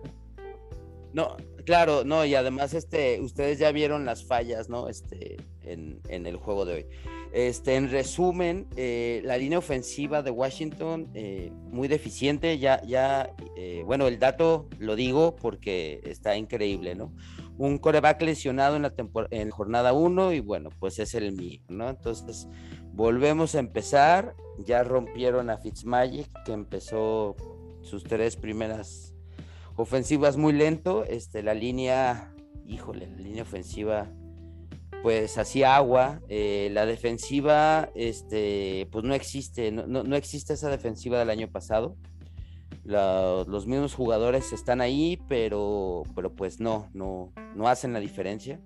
no, 1.13 1.37
Claro, 1.69 2.03
no, 2.03 2.25
y 2.25 2.35
además, 2.35 2.73
este, 2.73 3.21
ustedes 3.21 3.59
ya 3.59 3.71
vieron 3.73 4.07
las 4.07 4.25
fallas, 4.25 4.71
¿no? 4.71 4.89
Este, 4.89 5.37
en, 5.65 6.01
el 6.09 6.37
juego 6.39 6.65
de 6.65 6.73
hoy. 6.73 6.87
Este, 7.35 7.75
en 7.75 7.91
resumen, 7.91 8.67
eh, 8.75 9.21
la 9.23 9.37
línea 9.37 9.59
ofensiva 9.59 10.23
de 10.23 10.31
Washington, 10.31 11.11
eh, 11.13 11.53
muy 11.71 11.87
deficiente, 11.87 12.59
ya, 12.59 12.81
ya, 12.87 13.35
eh, 13.55 13.83
bueno, 13.85 14.09
el 14.09 14.19
dato 14.19 14.67
lo 14.79 14.97
digo 14.97 15.37
porque 15.37 16.01
está 16.05 16.39
increíble, 16.39 16.95
¿no? 16.95 17.13
Un 17.59 17.79
coreback 17.79 18.23
lesionado 18.23 18.77
en 18.77 18.83
la, 18.83 18.95
en 19.31 19.51
jornada 19.51 19.93
1 19.93 20.33
y 20.33 20.41
bueno, 20.41 20.71
pues 20.79 20.99
es 20.99 21.15
el 21.15 21.33
mío, 21.33 21.61
¿no? 21.69 21.91
Entonces, 21.91 22.49
volvemos 22.93 23.55
a 23.55 23.59
empezar, 23.59 24.35
ya 24.65 24.83
rompieron 24.85 25.51
a 25.51 25.59
Fitzmagic, 25.59 26.31
que 26.45 26.53
empezó 26.53 27.37
sus 27.83 28.05
tres 28.05 28.37
primeras 28.37 29.15
ofensivas 29.77 30.37
muy 30.37 30.53
lento, 30.53 31.05
este, 31.05 31.43
la 31.43 31.55
línea, 31.55 32.33
híjole, 32.67 33.09
la 33.09 33.17
línea 33.19 33.43
ofensiva 33.43 34.09
pues 35.03 35.39
hacía 35.39 35.77
agua, 35.77 36.21
eh, 36.29 36.71
la 36.73 36.87
defensiva, 36.87 37.91
este, 37.95 38.89
pues 38.91 39.05
no 39.05 39.15
existe, 39.15 39.71
no, 39.71 39.87
no, 39.87 40.17
existe 40.17 40.55
esa 40.55 40.71
defensiva 40.71 41.19
del 41.19 41.31
año 41.31 41.49
pasado. 41.49 41.97
Los 42.89 43.67
mismos 43.67 43.95
jugadores 43.95 44.53
están 44.53 44.81
ahí, 44.81 45.19
pero, 45.29 46.05
pero 46.15 46.35
pues 46.35 46.59
no, 46.59 46.89
no, 46.95 47.33
no 47.55 47.69
hacen 47.69 47.93
la 47.93 48.01
diferencia. 48.01 48.61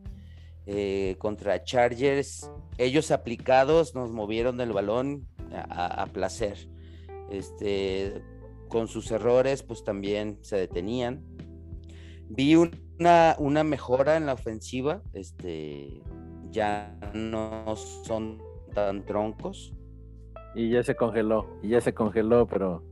Eh, 0.65 1.17
contra 1.19 1.65
Chargers, 1.65 2.49
ellos 2.79 3.11
aplicados 3.11 3.97
nos 3.97 4.11
movieron 4.11 4.61
el 4.61 4.73
balón 4.73 5.27
a, 5.53 6.03
a 6.03 6.07
placer. 6.07 6.69
Este, 7.31 8.23
con 8.69 8.89
sus 8.89 9.11
errores, 9.11 9.63
pues 9.63 9.83
también 9.83 10.39
se 10.43 10.57
detenían. 10.57 11.25
Vi 12.29 12.55
una, 12.55 13.35
una 13.39 13.65
mejora 13.65 14.17
en 14.17 14.27
la 14.27 14.35
ofensiva, 14.35 15.03
este, 15.15 16.01
ya 16.51 16.97
no 17.13 17.75
son 17.75 18.41
tan 18.73 19.05
troncos. 19.05 19.75
Y 20.55 20.71
ya 20.71 20.83
se 20.83 20.95
congeló, 20.95 21.59
y 21.63 21.71
ya 21.71 21.81
se 21.81 21.93
congeló, 21.95 22.47
pero 22.47 22.85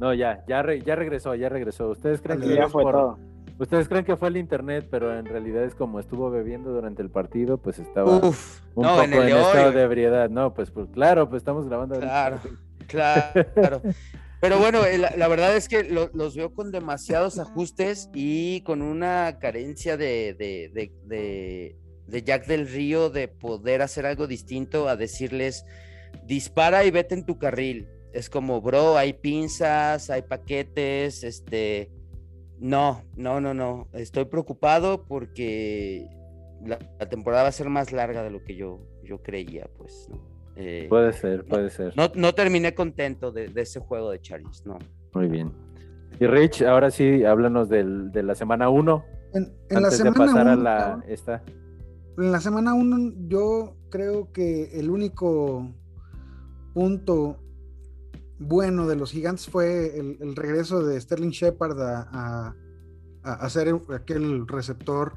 no, 0.00 0.14
ya, 0.14 0.42
ya, 0.48 0.64
ya 0.84 0.96
regresó, 0.96 1.34
ya 1.34 1.50
regresó. 1.50 1.90
Ustedes 1.90 2.22
creen 2.22 2.40
que 2.40 2.54
ya 2.54 2.68
fue 2.68 2.82
todo. 2.82 3.18
Ustedes 3.58 3.86
creen 3.86 4.06
que 4.06 4.16
fue 4.16 4.28
el 4.28 4.38
internet, 4.38 4.88
pero 4.90 5.14
en 5.18 5.26
realidad 5.26 5.64
es 5.64 5.74
como 5.74 6.00
estuvo 6.00 6.30
bebiendo 6.30 6.72
durante 6.72 7.02
el 7.02 7.10
partido, 7.10 7.58
pues 7.58 7.78
estaba 7.78 8.16
un 8.16 8.34
poco 8.74 9.02
en, 9.02 9.12
estado 9.12 9.72
de 9.72 9.82
ebriedad. 9.82 10.30
No, 10.30 10.54
pues, 10.54 10.70
pues 10.70 10.88
claro, 10.88 11.28
pues 11.28 11.40
estamos 11.40 11.68
grabando. 11.68 12.00
Claro, 12.00 12.40
claro. 12.86 13.82
Pero 14.40 14.58
bueno, 14.58 14.86
eh, 14.86 14.96
la, 14.96 15.28
verdad 15.28 15.54
es 15.54 15.68
que 15.68 15.84
los 15.84 16.34
veo 16.34 16.54
con 16.54 16.72
demasiados 16.72 17.38
ajustes 17.38 18.08
y 18.14 18.62
con 18.62 18.80
una 18.80 19.38
carencia 19.38 19.98
de, 19.98 20.34
de, 20.38 22.22
Jack 22.24 22.46
del 22.46 22.66
Río 22.66 23.10
de 23.10 23.28
poder 23.28 23.82
hacer 23.82 24.06
algo 24.06 24.26
distinto 24.26 24.88
a 24.88 24.96
decirles, 24.96 25.66
dispara 26.24 26.86
y 26.86 26.90
vete 26.90 27.14
en 27.14 27.26
tu 27.26 27.38
carril. 27.38 27.86
Es 28.12 28.28
como, 28.28 28.60
bro, 28.60 28.96
hay 28.96 29.12
pinzas, 29.12 30.10
hay 30.10 30.22
paquetes, 30.22 31.24
este... 31.24 31.90
No, 32.58 33.02
no, 33.16 33.40
no, 33.40 33.54
no. 33.54 33.88
Estoy 33.92 34.26
preocupado 34.26 35.06
porque 35.06 36.06
la, 36.64 36.78
temporada 37.08 37.44
va 37.44 37.48
a 37.48 37.52
ser 37.52 37.70
más 37.70 37.90
larga 37.92 38.22
de 38.22 38.30
lo 38.30 38.44
que 38.44 38.54
yo, 38.54 38.80
yo 39.02 39.22
creía, 39.22 39.68
pues, 39.78 40.08
¿no? 40.10 40.30
Eh, 40.56 40.86
puede 40.90 41.12
ser, 41.12 41.44
puede 41.46 41.70
ser. 41.70 41.94
No, 41.96 42.34
terminé 42.34 42.74
contento 42.74 43.32
de, 43.32 43.50
ese 43.56 43.80
juego 43.80 44.10
de 44.10 44.20
Chargers, 44.20 44.66
no. 44.66 44.78
Muy 45.14 45.28
bien. 45.28 45.52
Y 46.18 46.26
Rich, 46.26 46.62
ahora 46.62 46.90
sí, 46.90 47.24
háblanos 47.24 47.70
del, 47.70 48.12
de 48.12 48.22
la 48.22 48.34
semana 48.34 48.68
1. 48.68 49.04
En, 49.32 49.54
la 49.70 49.90
semana 49.90 50.56
la 50.56 51.04
esta. 51.08 51.42
En 52.18 52.32
la 52.32 52.40
semana 52.40 52.74
1 52.74 53.28
yo 53.28 53.76
creo 53.88 54.32
que 54.32 54.78
el 54.78 54.90
único 54.90 55.72
punto 56.74 57.38
bueno 58.40 58.88
de 58.88 58.96
los 58.96 59.12
gigantes 59.12 59.46
fue 59.46 59.98
el, 59.98 60.34
regreso 60.34 60.82
de 60.82 61.00
Sterling 61.00 61.30
Shepard 61.30 61.78
a, 61.80 62.56
ser 63.48 63.80
aquel 63.94 64.48
receptor 64.48 65.14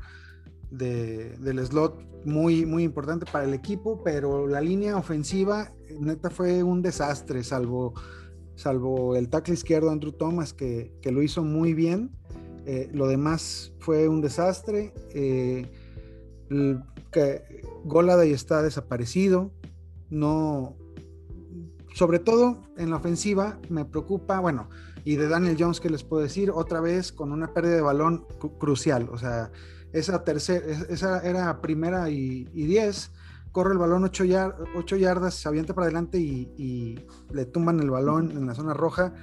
del 0.69 1.65
slot 1.65 2.25
muy, 2.25 2.65
muy 2.65 2.83
importante 2.83 3.25
para 3.31 3.45
el 3.45 3.53
equipo, 3.53 4.03
pero 4.03 4.47
la 4.47 4.61
línea 4.61 4.97
ofensiva, 4.97 5.71
neta, 5.99 6.29
fue 6.29 6.63
un 6.63 6.81
desastre, 6.81 7.43
salvo, 7.43 7.93
salvo 8.55 9.15
el 9.15 9.29
tackle 9.29 9.53
izquierdo 9.53 9.89
Andrew 9.89 10.11
Thomas, 10.11 10.53
que, 10.53 10.91
lo 11.03 11.21
hizo 11.21 11.43
muy 11.43 11.73
bien. 11.73 12.11
Eh, 12.65 12.89
lo 12.93 13.07
demás 13.07 13.73
fue 13.79 14.07
un 14.07 14.21
desastre. 14.21 14.93
Eh, 15.13 15.69
que 17.11 17.61
Goladay 17.85 18.31
está 18.31 18.61
desaparecido. 18.61 19.51
No, 20.09 20.75
sobre 21.93 22.19
todo 22.19 22.57
en 22.77 22.89
la 22.89 22.97
ofensiva, 22.97 23.59
me 23.69 23.85
preocupa, 23.85 24.39
bueno, 24.39 24.69
y 25.05 25.15
de 25.15 25.27
Daniel 25.27 25.57
Jones, 25.59 25.79
que 25.79 25.89
les 25.89 26.03
puedo 26.03 26.23
decir? 26.23 26.51
Otra 26.51 26.79
vez 26.79 27.11
con 27.11 27.31
una 27.31 27.53
pérdida 27.53 27.75
de 27.75 27.81
balón 27.81 28.25
crucial. 28.59 29.09
O 29.11 29.17
sea, 29.17 29.51
esa 29.91 30.23
tercera, 30.23 30.65
esa 30.89 31.19
era 31.19 31.61
primera 31.61 32.09
y, 32.09 32.45
diez, 32.45 33.11
corre 33.51 33.73
el 33.73 33.77
balón 33.77 34.03
ocho, 34.03 34.23
yardas, 34.23 35.35
se 35.35 35.47
avienta 35.47 35.73
para 35.73 35.85
adelante 35.85 36.19
y, 36.19 36.99
le 37.31 37.45
tumban 37.45 37.79
el 37.79 37.91
balón 37.91 38.31
en 38.31 38.47
la 38.47 38.55
zona 38.55 38.73
roja, 38.73 39.13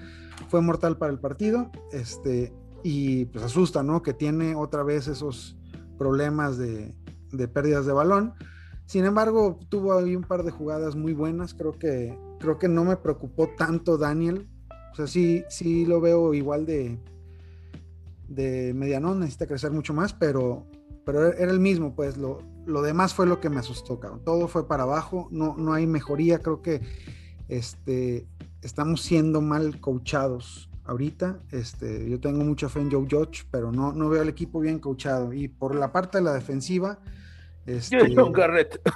fue 0.49 0.61
mortal 0.61 0.99
para 0.99 1.13
el 1.13 1.19
partido, 1.19 1.71
este, 1.93 2.53
y 2.83 3.27
pues 3.27 3.45
asusta, 3.45 3.83
¿no? 3.83 4.03
Que 4.03 4.15
tiene 4.15 4.55
otra 4.55 4.83
vez 4.83 5.09
esos 5.09 5.57
problemas 5.99 6.59
de, 6.59 6.95
pérdidas 7.53 7.87
de 7.87 7.93
balón. 7.93 8.35
Sin 8.87 9.05
embargo, 9.05 9.59
tuvo 9.69 9.95
ahí 9.95 10.17
un 10.17 10.25
par 10.25 10.43
de 10.43 10.51
jugadas 10.51 10.95
muy 10.95 11.13
buenas, 11.13 11.55
creo 11.55 11.79
que, 11.79 12.19
creo 12.41 12.59
que 12.59 12.69
no 12.69 12.85
me 12.85 12.97
preocupó 12.97 13.51
tanto 13.57 13.97
Daniel, 13.97 14.49
o 14.93 14.97
sea, 14.97 15.07
sí, 15.07 15.45
sí 15.49 15.87
lo 15.87 16.01
veo 16.01 16.35
igual 16.35 16.67
de, 16.67 16.99
de 18.29 18.73
medianón, 18.75 19.21
necesita 19.21 19.47
crecer 19.47 19.71
mucho 19.71 19.95
más, 19.95 20.13
pero, 20.13 20.67
pero 21.05 21.33
era 21.33 21.53
el 21.53 21.61
mismo, 21.61 21.95
pues 21.95 22.17
lo, 22.17 22.43
lo 22.67 22.83
demás 22.83 23.15
fue 23.15 23.27
lo 23.27 23.41
que 23.41 23.51
me 23.51 23.59
asustó, 23.59 24.01
cabrón. 24.01 24.23
Todo 24.25 24.49
fue 24.49 24.67
para 24.67 24.83
abajo, 24.83 25.29
no, 25.31 25.55
no 25.57 25.73
hay 25.75 25.87
mejoría, 25.87 26.41
creo 26.41 26.63
que 26.63 26.81
este, 27.49 28.27
estamos 28.63 29.03
siendo 29.03 29.41
mal 29.41 29.81
coachados 29.81 30.71
ahorita. 30.85 31.41
Este, 31.51 32.09
yo 32.09 32.21
tengo 32.21 32.45
mucha 32.45 32.69
fe 32.69 32.81
en 32.81 32.91
Joe 32.91 33.07
Judge, 33.09 33.47
pero 33.51 33.71
no, 33.71 33.93
no 33.93 34.09
veo 34.09 34.23
al 34.23 34.29
equipo 34.29 34.61
bien 34.61 34.79
coachado. 34.79 35.33
Y 35.33 35.49
por 35.49 35.75
la 35.75 35.93
parte 35.93 36.19
de 36.19 36.25
la 36.25 36.35
defensiva, 36.35 36.99
Este, 37.67 38.15
Garrett. 38.33 38.81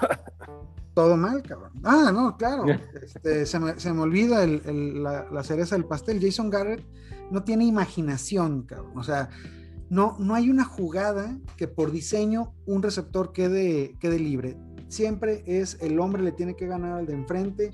todo 0.94 1.16
mal, 1.16 1.42
cabrón. 1.42 1.72
Ah, 1.82 2.10
no, 2.12 2.36
claro. 2.36 2.64
Este, 3.02 3.46
se, 3.46 3.58
me, 3.58 4.00
olvida 4.00 4.46
la, 4.46 5.44
cereza 5.44 5.74
del 5.74 5.84
pastel. 5.84 6.20
Jason 6.20 6.50
Garrett 6.50 6.84
no 7.30 7.42
tiene 7.44 7.64
imaginación, 7.64 8.62
cabrón. 8.62 8.96
O 8.96 9.02
sea, 9.02 9.28
no, 9.90 10.16
no 10.18 10.34
hay 10.34 10.48
una 10.48 10.64
jugada 10.64 11.38
que 11.56 11.68
por 11.68 11.90
diseño 11.90 12.54
un 12.66 12.82
receptor 12.82 13.32
quede, 13.32 13.96
quede 14.00 14.18
libre. 14.18 14.56
Siempre 14.88 15.42
es 15.46 15.78
el 15.80 15.98
hombre 15.98 16.22
le 16.22 16.32
tiene 16.32 16.54
que 16.54 16.66
ganar 16.66 16.92
al 16.98 17.06
de 17.06 17.14
enfrente. 17.14 17.70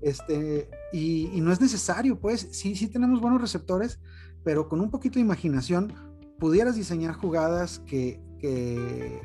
Este, 0.00 0.68
y, 0.92 1.40
no 1.40 1.52
es 1.52 1.60
necesario, 1.60 2.18
pues. 2.18 2.48
Sí, 2.52 2.74
sí 2.74 2.88
tenemos 2.88 3.20
buenos 3.20 3.40
receptores, 3.40 4.00
pero 4.44 4.68
con 4.68 4.80
un 4.80 4.90
poquito 4.90 5.14
de 5.14 5.20
imaginación 5.20 5.92
pudieras 6.38 6.74
diseñar 6.74 7.14
jugadas 7.14 7.80
que, 7.86 8.20
que 8.40 9.20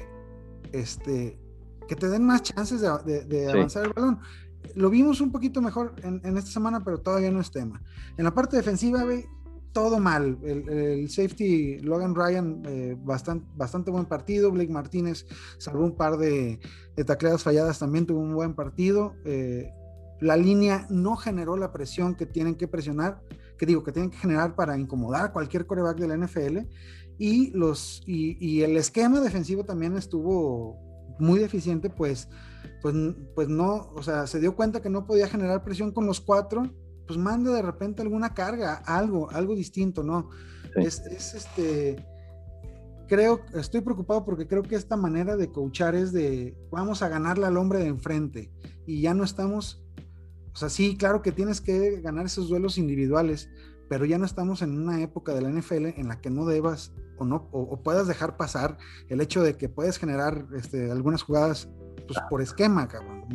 este, 0.72 1.40
que 1.88 1.96
te 1.96 2.10
den 2.10 2.26
más 2.26 2.44
chances 2.44 2.82
de, 2.82 3.50
avanzar 3.50 3.86
el 3.86 3.94
balón. 3.94 4.20
Lo 4.76 4.90
vimos 4.90 5.22
un 5.22 5.32
poquito 5.32 5.62
mejor 5.62 5.96
en, 6.04 6.38
esta 6.38 6.52
semana, 6.52 6.84
pero 6.84 7.00
todavía 7.00 7.32
no 7.32 7.40
es 7.40 7.52
tema. 7.52 7.82
En 8.18 8.26
la 8.26 8.34
parte 8.34 8.58
defensiva, 8.58 9.04
todo 9.72 10.00
mal. 10.00 10.40
El, 10.44 11.10
safety 11.10 11.80
Logan 11.80 12.16
Ryan, 12.16 12.64
eh, 12.66 12.98
bastante, 13.00 13.48
bastante 13.56 13.92
buen 13.92 14.06
partido. 14.06 14.52
Blake 14.52 14.72
Martínez 14.72 15.26
salvó 15.58 15.86
un 15.86 15.96
par 15.96 16.18
de, 16.18 16.60
tacleadas 17.06 17.44
falladas, 17.44 17.80
también 17.80 18.06
tuvo 18.06 18.20
un 18.20 18.34
buen 18.34 18.56
partido. 18.56 19.16
Eh, 19.24 19.72
la 20.20 20.36
línea 20.36 20.88
no 20.90 21.16
generó 21.16 21.58
la 21.58 21.72
presión 21.72 22.16
que 22.16 22.26
tienen 22.26 22.56
que 22.56 22.68
presionar, 22.68 23.22
que 23.58 23.68
digo, 23.68 23.84
que 23.84 23.92
tienen 23.92 24.10
que 24.10 24.18
generar 24.18 24.56
para 24.56 24.78
incomodar 24.78 25.26
a 25.26 25.32
cualquier 25.32 25.68
coreback 25.68 26.00
de 26.00 26.08
la 26.08 26.18
NFL. 26.18 26.58
Y, 27.20 27.52
los, 27.52 28.02
y 28.06 28.62
el 28.62 28.78
esquema 28.78 29.22
defensivo 29.22 29.64
también 29.64 29.96
estuvo 29.96 30.87
muy 31.20 31.40
deficiente, 31.40 31.90
pues, 31.90 32.30
pues, 32.82 32.96
pues 33.36 33.48
no, 33.48 33.92
o 33.96 34.04
sea, 34.04 34.28
se 34.28 34.40
dio 34.40 34.56
cuenta 34.56 34.82
que 34.82 34.90
no 34.90 35.06
podía 35.06 35.28
generar 35.28 35.64
presión 35.64 35.92
con 35.92 36.06
los 36.06 36.22
cuatro, 36.22 36.72
pues 37.06 37.18
manda 37.18 37.52
de 37.52 37.62
repente 37.62 38.02
alguna 38.02 38.34
carga, 38.34 38.76
algo, 38.86 39.32
algo 39.32 39.56
distinto, 39.56 40.04
¿no? 40.04 40.30
Es, 40.76 41.00
este, 41.34 42.06
creo, 43.08 43.42
estoy 43.54 43.82
preocupado 43.82 44.26
porque 44.26 44.48
creo 44.48 44.64
que 44.64 44.76
esta 44.76 44.98
manera 44.98 45.38
de 45.38 45.52
coachar 45.52 45.96
es 45.96 46.12
de, 46.12 46.58
vamos 46.70 47.02
a 47.02 47.10
ganarle 47.10 47.46
al 47.46 47.58
hombre 47.58 47.80
de 47.80 47.88
enfrente 47.88 48.52
y 48.86 49.02
ya 49.02 49.14
no 49.14 49.24
estamos, 49.24 49.84
o 50.54 50.58
sea, 50.58 50.70
sí, 50.70 50.98
claro 50.98 51.22
que 51.22 51.32
tienes 51.32 51.62
que 51.62 52.02
ganar 52.02 52.26
esos 52.26 52.50
duelos 52.50 52.78
individuales, 52.78 53.50
pero 53.90 54.06
ya 54.06 54.18
no 54.18 54.26
estamos 54.26 54.62
en 54.62 54.78
una 54.78 55.02
época 55.02 55.34
de 55.34 55.42
la 55.42 55.50
NFL 55.50 55.88
en 55.98 56.10
la 56.10 56.20
que 56.20 56.30
no 56.30 56.46
debas 56.46 56.94
o 57.18 57.26
no 57.26 57.48
o, 57.52 57.82
puedas 57.82 58.08
dejar 58.08 58.38
pasar 58.38 58.78
el 59.10 59.22
hecho 59.22 59.44
de 59.44 59.56
que 59.56 59.70
puedes 59.70 59.98
generar 59.98 60.46
este, 60.56 60.92
algunas 60.92 61.24
jugadas 61.24 61.70
pues, 62.08 62.20
por 62.30 62.42
esquema, 62.42 62.88
cabrón. 62.88 63.26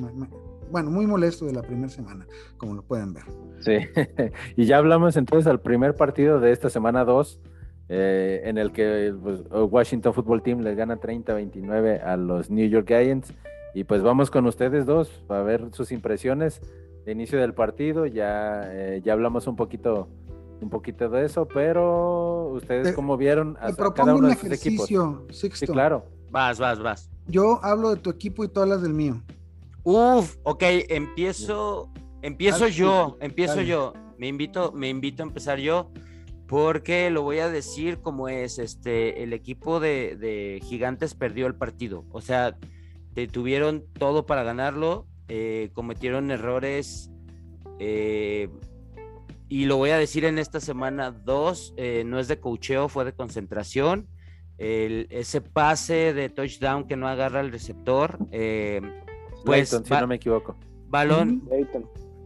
bueno, 0.70 0.90
muy 0.90 1.06
molesto 1.06 1.46
de 1.46 1.52
la 1.52 1.62
primera 1.62 1.88
semana, 1.88 2.26
como 2.56 2.74
lo 2.74 2.82
pueden 2.82 3.12
ver. 3.12 3.24
Sí, 3.60 3.78
y 4.56 4.64
ya 4.64 4.78
hablamos 4.78 5.16
entonces 5.16 5.46
al 5.46 5.60
primer 5.60 5.94
partido 5.94 6.40
de 6.40 6.52
esta 6.52 6.70
semana 6.70 7.04
2, 7.04 7.40
eh, 7.88 8.40
en 8.44 8.58
el 8.58 8.72
que 8.72 9.14
pues, 9.22 9.42
Washington 9.50 10.14
Football 10.14 10.42
Team 10.42 10.60
les 10.60 10.76
gana 10.76 10.98
30-29 10.98 12.02
a 12.02 12.16
los 12.16 12.50
New 12.50 12.68
York 12.68 12.86
Giants. 12.88 13.34
Y 13.74 13.84
pues 13.84 14.02
vamos 14.02 14.30
con 14.30 14.46
ustedes 14.46 14.84
dos 14.86 15.08
para 15.26 15.42
ver 15.42 15.68
sus 15.72 15.92
impresiones 15.92 16.60
de 17.04 17.12
inicio 17.12 17.38
del 17.38 17.54
partido. 17.54 18.06
Ya, 18.06 18.62
eh, 18.66 19.00
ya 19.04 19.14
hablamos 19.14 19.46
un 19.46 19.56
poquito 19.56 20.08
un 20.62 20.70
poquito 20.70 21.08
de 21.08 21.26
eso, 21.26 21.46
pero 21.46 22.48
ustedes 22.52 22.94
cómo 22.94 23.16
vieron 23.16 23.56
a, 23.60 23.72
cada 23.74 24.14
uno 24.14 24.28
de 24.28 24.36
sus 24.36 24.50
equipos. 24.50 24.88
Sí, 25.30 25.50
claro. 25.66 26.04
Vas, 26.30 26.58
vas, 26.58 26.80
vas. 26.80 27.10
Yo 27.26 27.60
hablo 27.62 27.90
de 27.90 27.96
tu 27.96 28.10
equipo 28.10 28.44
y 28.44 28.48
tú 28.48 28.60
hablas 28.60 28.82
del 28.82 28.94
mío. 28.94 29.22
Uf, 29.84 30.36
ok, 30.44 30.62
empiezo, 30.88 31.90
empiezo 32.22 32.68
yo, 32.68 33.16
empiezo 33.20 33.60
yo. 33.60 33.92
Me 34.18 34.28
invito, 34.28 34.72
me 34.72 34.88
invito 34.88 35.22
a 35.22 35.26
empezar 35.26 35.58
yo 35.58 35.90
porque 36.46 37.10
lo 37.10 37.22
voy 37.22 37.38
a 37.38 37.48
decir 37.48 38.00
como 38.00 38.28
es, 38.28 38.58
este, 38.58 39.22
el 39.22 39.32
equipo 39.32 39.80
de, 39.80 40.60
Gigantes 40.62 41.14
perdió 41.14 41.46
el 41.46 41.54
partido, 41.54 42.04
o 42.10 42.20
sea, 42.20 42.58
tuvieron 43.30 43.84
todo 43.98 44.26
para 44.26 44.42
ganarlo, 44.42 45.06
eh, 45.28 45.70
cometieron 45.72 46.30
errores 46.30 47.10
eh, 47.78 48.50
y 49.52 49.66
lo 49.66 49.76
voy 49.76 49.90
a 49.90 49.98
decir 49.98 50.24
en 50.24 50.38
esta 50.38 50.60
semana 50.60 51.10
2, 51.10 51.74
eh, 51.76 52.04
no 52.06 52.18
es 52.18 52.26
de 52.26 52.40
cocheo, 52.40 52.88
fue 52.88 53.04
de 53.04 53.12
concentración. 53.12 54.08
ese 54.56 55.42
pase 55.42 56.14
de 56.14 56.30
touchdown 56.30 56.86
que 56.86 56.96
no 56.96 57.06
agarra 57.06 57.40
el 57.40 57.52
receptor, 57.52 58.18
eh, 58.30 58.80
pues 59.44 59.68
si 59.68 59.92
no 59.92 60.06
me 60.06 60.14
equivoco. 60.14 60.56
Balón, 60.88 61.46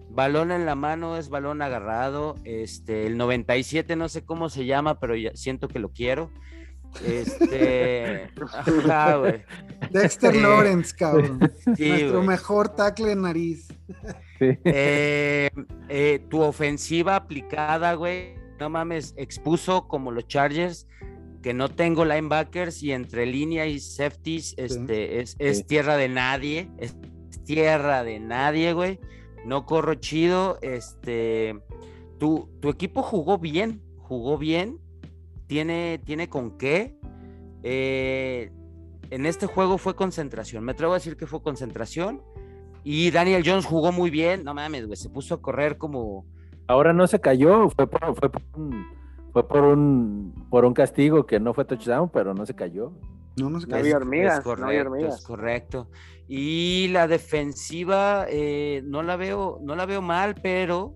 balón 0.08 0.52
en 0.52 0.66
la 0.66 0.76
mano 0.76 1.16
es 1.16 1.28
balón 1.28 1.62
agarrado. 1.62 2.36
Este, 2.44 3.08
el 3.08 3.16
97 3.16 3.96
no 3.96 4.08
sé 4.08 4.24
cómo 4.24 4.48
se 4.48 4.64
llama, 4.64 5.00
pero 5.00 5.16
ya 5.16 5.32
siento 5.34 5.66
que 5.66 5.80
lo 5.80 5.88
quiero. 5.88 6.30
Este, 7.04 8.30
Dexter 9.90 10.36
Lawrence, 10.36 10.94
cabrón. 10.96 11.40
Nuestro 11.66 12.22
mejor 12.22 12.68
tackle 12.68 13.08
de 13.08 13.16
nariz. 13.16 13.66
Eh, 14.40 15.50
eh, 15.88 16.20
tu 16.28 16.40
ofensiva 16.42 17.16
aplicada, 17.16 17.94
güey, 17.94 18.34
no 18.58 18.68
mames, 18.70 19.14
expuso 19.16 19.88
como 19.88 20.10
los 20.10 20.26
Chargers 20.26 20.86
que 21.46 21.54
no 21.54 21.68
tengo 21.68 22.04
linebackers 22.04 22.82
y 22.82 22.90
entre 22.90 23.24
línea 23.24 23.66
y 23.66 23.78
safeties 23.78 24.54
este, 24.56 25.20
es, 25.20 25.66
tierra 25.66 25.96
de 25.96 26.08
nadie, 26.08 26.68
es 26.78 26.96
tierra 27.44 28.02
de 28.02 28.18
nadie, 28.18 28.72
güey. 28.72 28.98
No 29.44 29.64
corro 29.64 29.94
chido, 29.94 30.58
este, 30.60 31.56
tu, 32.18 32.50
tu 32.60 32.68
equipo 32.68 33.00
jugó 33.00 33.38
bien, 33.38 33.80
jugó 33.96 34.38
bien, 34.38 34.80
tiene, 35.46 36.00
tiene 36.04 36.28
con 36.28 36.58
qué. 36.58 36.96
Eh, 37.62 38.50
en 39.10 39.24
este 39.24 39.46
juego 39.46 39.78
fue 39.78 39.94
concentración, 39.94 40.64
me 40.64 40.72
atrevo 40.72 40.94
a 40.94 40.96
decir 40.96 41.16
que 41.16 41.28
fue 41.28 41.42
concentración 41.42 42.22
y 42.88 43.10
Daniel 43.10 43.42
Jones 43.44 43.66
jugó 43.66 43.90
muy 43.90 44.10
bien. 44.10 44.44
No 44.44 44.54
mames, 44.54 44.86
güey, 44.86 44.96
se 44.96 45.10
puso 45.10 45.34
a 45.34 45.42
correr 45.42 45.76
como. 45.76 46.24
Ahora 46.68 46.92
no 46.92 47.08
se 47.08 47.20
cayó, 47.20 47.68
fue 47.68 47.88
por, 47.90 48.14
fue 48.14 48.30
un, 48.54 48.86
fue 49.32 49.48
por 49.48 49.64
un, 49.64 50.46
por 50.48 50.64
un 50.64 50.72
castigo 50.72 51.26
que 51.26 51.40
no 51.40 51.52
fue 51.52 51.64
touchdown, 51.64 52.08
pero 52.08 52.32
no 52.32 52.46
se 52.46 52.54
cayó. 52.54 52.92
No, 53.40 53.50
no 53.50 53.58
se 53.58 53.66
cayó. 53.66 53.74
No 53.74 53.80
había 53.80 53.96
hormigas, 53.96 54.40
correcto, 54.40 55.06
Es 55.08 55.24
correcto. 55.24 55.90
Y 56.28 56.86
la 56.92 57.08
defensiva 57.08 58.26
eh, 58.28 58.82
no 58.84 59.02
la 59.02 59.16
veo, 59.16 59.58
no 59.62 59.74
la 59.74 59.84
veo 59.84 60.00
mal, 60.00 60.36
pero 60.40 60.94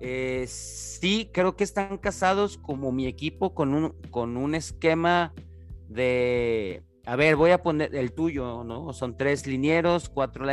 eh, 0.00 0.46
sí 0.48 1.28
creo 1.34 1.54
que 1.54 1.64
están 1.64 1.98
casados 1.98 2.56
como 2.56 2.92
mi 2.92 3.06
equipo 3.06 3.52
con 3.52 3.74
un, 3.74 3.94
con 4.10 4.38
un 4.38 4.54
esquema 4.54 5.34
de. 5.86 6.82
A 7.04 7.14
ver, 7.14 7.36
voy 7.36 7.50
a 7.50 7.62
poner 7.62 7.94
el 7.94 8.14
tuyo, 8.14 8.64
¿no? 8.64 8.94
Son 8.94 9.18
tres 9.18 9.46
linieros, 9.46 10.08
cuatro 10.08 10.46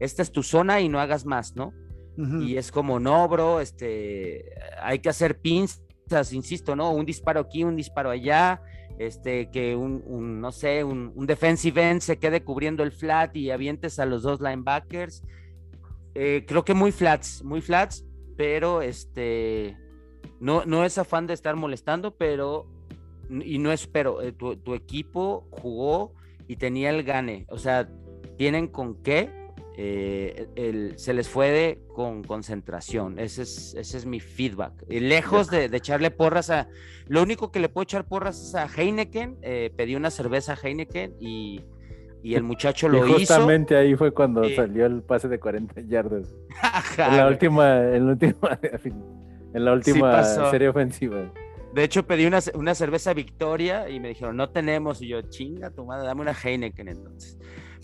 esta 0.00 0.22
es 0.22 0.32
tu 0.32 0.42
zona 0.42 0.80
y 0.80 0.88
no 0.88 1.00
hagas 1.00 1.24
más, 1.24 1.54
¿no? 1.56 1.72
Y 2.16 2.58
es 2.58 2.70
como, 2.70 3.00
no, 3.00 3.26
bro, 3.28 3.60
este, 3.60 4.44
hay 4.82 4.98
que 4.98 5.08
hacer 5.08 5.40
pinzas, 5.40 6.32
insisto, 6.32 6.76
¿no? 6.76 6.90
Un 6.90 7.06
disparo 7.06 7.40
aquí, 7.40 7.64
un 7.64 7.76
disparo 7.76 8.10
allá, 8.10 8.60
este, 8.98 9.50
que 9.50 9.74
un, 9.74 10.38
no 10.38 10.52
sé, 10.52 10.84
un, 10.84 11.14
defensive 11.26 11.90
end 11.90 12.02
se 12.02 12.18
quede 12.18 12.44
cubriendo 12.44 12.82
el 12.82 12.92
flat 12.92 13.34
y 13.36 13.50
avientes 13.50 13.98
a 13.98 14.04
los 14.04 14.22
dos 14.22 14.40
linebackers. 14.42 15.22
Eh, 16.14 16.44
creo 16.46 16.62
que 16.62 16.74
muy 16.74 16.92
flats, 16.92 17.42
muy 17.42 17.62
flats, 17.62 18.04
pero 18.36 18.82
este, 18.82 19.78
no, 20.40 20.66
no 20.66 20.84
es 20.84 20.98
afán 20.98 21.26
de 21.26 21.32
estar 21.32 21.56
molestando, 21.56 22.16
pero, 22.16 22.66
y 23.30 23.58
no 23.58 23.72
espero, 23.72 24.20
eh, 24.20 24.32
tu, 24.32 24.56
tu 24.56 24.74
equipo 24.74 25.48
jugó 25.50 26.12
y 26.48 26.56
tenía 26.56 26.90
el 26.90 27.02
gane, 27.02 27.46
o 27.48 27.56
sea, 27.56 27.88
tienen 28.40 28.68
con 28.68 28.94
qué, 29.02 29.30
eh, 29.76 30.94
se 30.96 31.12
les 31.12 31.28
fue 31.28 31.82
con 31.94 32.24
concentración. 32.24 33.18
Ese 33.18 33.42
es, 33.42 33.74
ese 33.74 33.98
es 33.98 34.06
mi 34.06 34.18
feedback. 34.18 34.72
Y 34.88 35.00
lejos 35.00 35.50
de, 35.50 35.66
echarle 35.66 36.10
porras 36.10 36.48
a. 36.48 36.66
Lo 37.06 37.22
único 37.22 37.52
que 37.52 37.60
le 37.60 37.68
puedo 37.68 37.82
echar 37.82 38.06
porras 38.06 38.40
es 38.40 38.54
a 38.54 38.64
Heineken. 38.64 39.36
Eh, 39.42 39.70
pedí 39.76 39.94
una 39.94 40.10
cerveza 40.10 40.54
a 40.54 40.56
Heineken 40.56 41.16
y, 41.20 41.60
el 42.24 42.42
muchacho 42.42 42.88
lo 42.88 43.06
hizo. 43.06 43.18
Justamente 43.18 43.76
ahí 43.76 43.94
fue 43.94 44.10
cuando 44.10 44.42
salió 44.48 44.86
el 44.86 45.02
pase 45.02 45.28
de 45.28 45.38
40 45.38 45.82
yardas. 45.82 46.34
en 46.96 47.16
la 47.18 47.28
última, 47.28 47.94
en 47.94 48.06
la 48.06 48.12
última, 48.12 48.58
en 49.52 49.64
la 49.66 49.72
última 49.74 50.24
serie 50.24 50.68
ofensiva. 50.70 51.30
De 51.74 51.84
hecho, 51.84 52.06
pedí 52.06 52.24
una, 52.24 52.38
una, 52.54 52.74
cerveza 52.74 53.12
Victoria 53.12 53.90
y 53.90 54.00
me 54.00 54.08
dijeron, 54.08 54.34
no 54.34 54.48
tenemos. 54.48 55.02
Y 55.02 55.08
yo, 55.08 55.20
chinga 55.28 55.68
tu 55.72 55.84
madre, 55.84 56.06
dame 56.06 56.22
una 56.22 56.32
Heineken 56.32 56.88
entonces. 56.88 57.38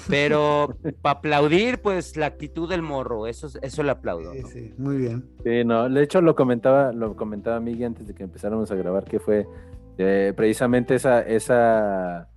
Pero 0.09 0.77
para 1.03 1.19
aplaudir, 1.19 1.81
pues 1.81 2.17
la 2.17 2.27
actitud 2.27 2.69
del 2.69 2.83
morro, 2.83 3.27
eso, 3.27 3.49
eso 3.63 3.83
le 3.83 3.91
aplaudo. 3.91 4.33
Sí, 4.33 4.43
sí, 4.53 4.75
muy 4.79 4.97
bien. 4.97 5.25
Sí, 5.45 5.65
no, 5.65 5.89
de 5.89 6.03
hecho 6.03 6.21
lo 6.21 6.35
comentaba, 6.35 6.93
lo 6.93 7.17
comentaba 7.17 7.61
Miguel 7.61 7.89
antes 7.89 8.07
de 8.07 8.15
que 8.15 8.25
empezáramos 8.25 8.71
a 8.71 8.75
grabar, 8.75 9.05
que 9.05 9.19
fue 9.19 9.47
eh, 9.99 10.33
precisamente 10.37 10.95
esa, 10.95 11.23
esa, 11.23 12.29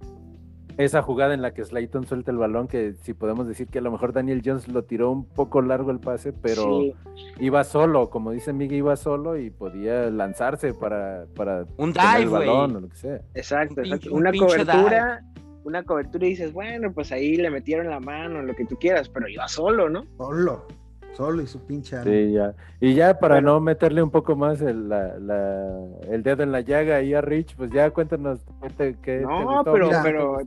esa 0.77 1.01
jugada 1.01 1.33
en 1.33 1.41
la 1.41 1.53
que 1.53 1.65
Slayton 1.65 2.07
suelta 2.07 2.31
el 2.31 2.37
balón, 2.37 2.67
que 2.67 2.93
si 3.01 3.13
podemos 3.13 3.47
decir 3.47 3.67
que 3.67 3.79
a 3.79 3.81
lo 3.81 3.91
mejor 3.91 4.13
Daniel 4.13 4.41
Jones 4.43 4.69
lo 4.69 4.83
tiró 4.85 5.11
un 5.11 5.25
poco 5.25 5.61
largo 5.61 5.91
el 5.91 5.99
pase, 5.99 6.31
pero 6.31 6.81
iba 7.39 7.65
solo, 7.65 8.09
como 8.09 8.31
dice 8.31 8.53
Miguel, 8.53 8.77
iba 8.77 8.95
solo 8.95 9.37
y 9.37 9.49
podía 9.49 10.09
lanzarse 10.09 10.73
para, 10.73 11.25
para 11.35 11.65
un 11.75 11.91
dive, 11.91 12.23
el 12.23 12.29
balón 12.29 12.77
o 12.77 12.79
lo 12.79 12.89
que 12.89 12.95
sea. 12.95 13.21
Exacto, 13.33 13.81
una 14.11 14.31
cobertura, 14.31 15.21
una 15.69 15.83
cobertura 15.83 16.25
y 16.25 16.31
dices, 16.31 16.51
bueno, 16.51 16.91
pues 16.91 17.11
ahí 17.11 17.37
le 17.37 17.49
metieron 17.49 17.89
la 17.89 17.99
mano, 17.99 18.41
lo 18.41 18.55
que 18.55 18.65
tú 18.65 18.77
quieras, 18.77 19.09
pero 19.09 19.27
iba 19.27 19.47
solo, 19.47 19.89
¿no? 19.89 20.05
Solo. 20.17 20.65
Solo 21.13 21.41
y 21.41 21.47
su 21.47 21.59
pinche 21.65 22.01
Sí, 22.03 22.33
ya. 22.33 22.53
Y 22.79 22.93
ya 22.93 23.19
para 23.19 23.41
no 23.41 23.59
meterle 23.59 24.03
un 24.03 24.11
poco 24.11 24.35
más 24.35 24.61
el, 24.61 24.91
el 26.09 26.23
dedo 26.23 26.43
en 26.43 26.51
la 26.51 26.61
llaga 26.61 26.97
ahí 26.97 27.13
a 27.13 27.21
Rich, 27.21 27.55
pues 27.55 27.71
ya 27.71 27.89
cuéntanos 27.89 28.39
qué 29.01 29.21
no, 29.21 29.63
pero, 29.65 29.89
pero 30.03 30.37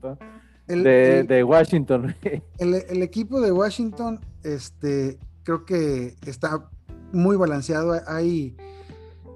de, 0.67 1.45
Washington. 1.45 2.15
El, 2.59 3.03
equipo 3.03 3.41
de 3.41 3.53
Washington, 3.53 4.21
este, 4.45 5.19
creo 5.43 5.65
que 5.65 6.15
está 6.27 6.71
muy 7.13 7.37
balanceado. 7.37 8.01
Hay, 8.07 8.57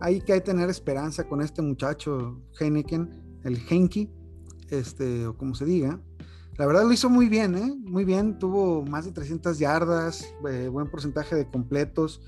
hay 0.00 0.20
que 0.20 0.40
tener 0.40 0.70
esperanza 0.70 1.24
con 1.24 1.40
este 1.40 1.62
muchacho, 1.62 2.40
Heineken, 2.58 3.40
el 3.44 3.58
Henki, 3.68 4.10
este, 4.70 5.26
o 5.26 5.36
como 5.36 5.54
se 5.54 5.64
diga. 5.64 6.00
La 6.56 6.66
verdad 6.66 6.84
lo 6.84 6.92
hizo 6.92 7.10
muy 7.10 7.28
bien, 7.28 7.54
¿eh? 7.54 7.74
Muy 7.84 8.04
bien, 8.04 8.38
tuvo 8.38 8.82
más 8.84 9.04
de 9.04 9.12
300 9.12 9.58
yardas, 9.58 10.26
eh, 10.48 10.68
buen 10.68 10.90
porcentaje 10.90 11.36
de 11.36 11.46
completos. 11.48 12.22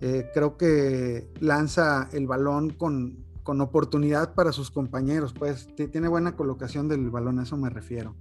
Eh, 0.00 0.30
creo 0.34 0.58
que 0.58 1.30
lanza 1.40 2.08
el 2.12 2.26
balón 2.26 2.70
con, 2.70 3.24
oportunidad 3.44 4.34
para 4.34 4.52
sus 4.52 4.70
compañeros, 4.70 5.32
pues 5.32 5.68
tiene 5.74 6.08
buena 6.08 6.36
colocación 6.36 6.86
del 6.88 7.10
balón, 7.10 7.38
a 7.38 7.44
eso 7.44 7.56
me 7.56 7.70
refiero. 7.70 8.14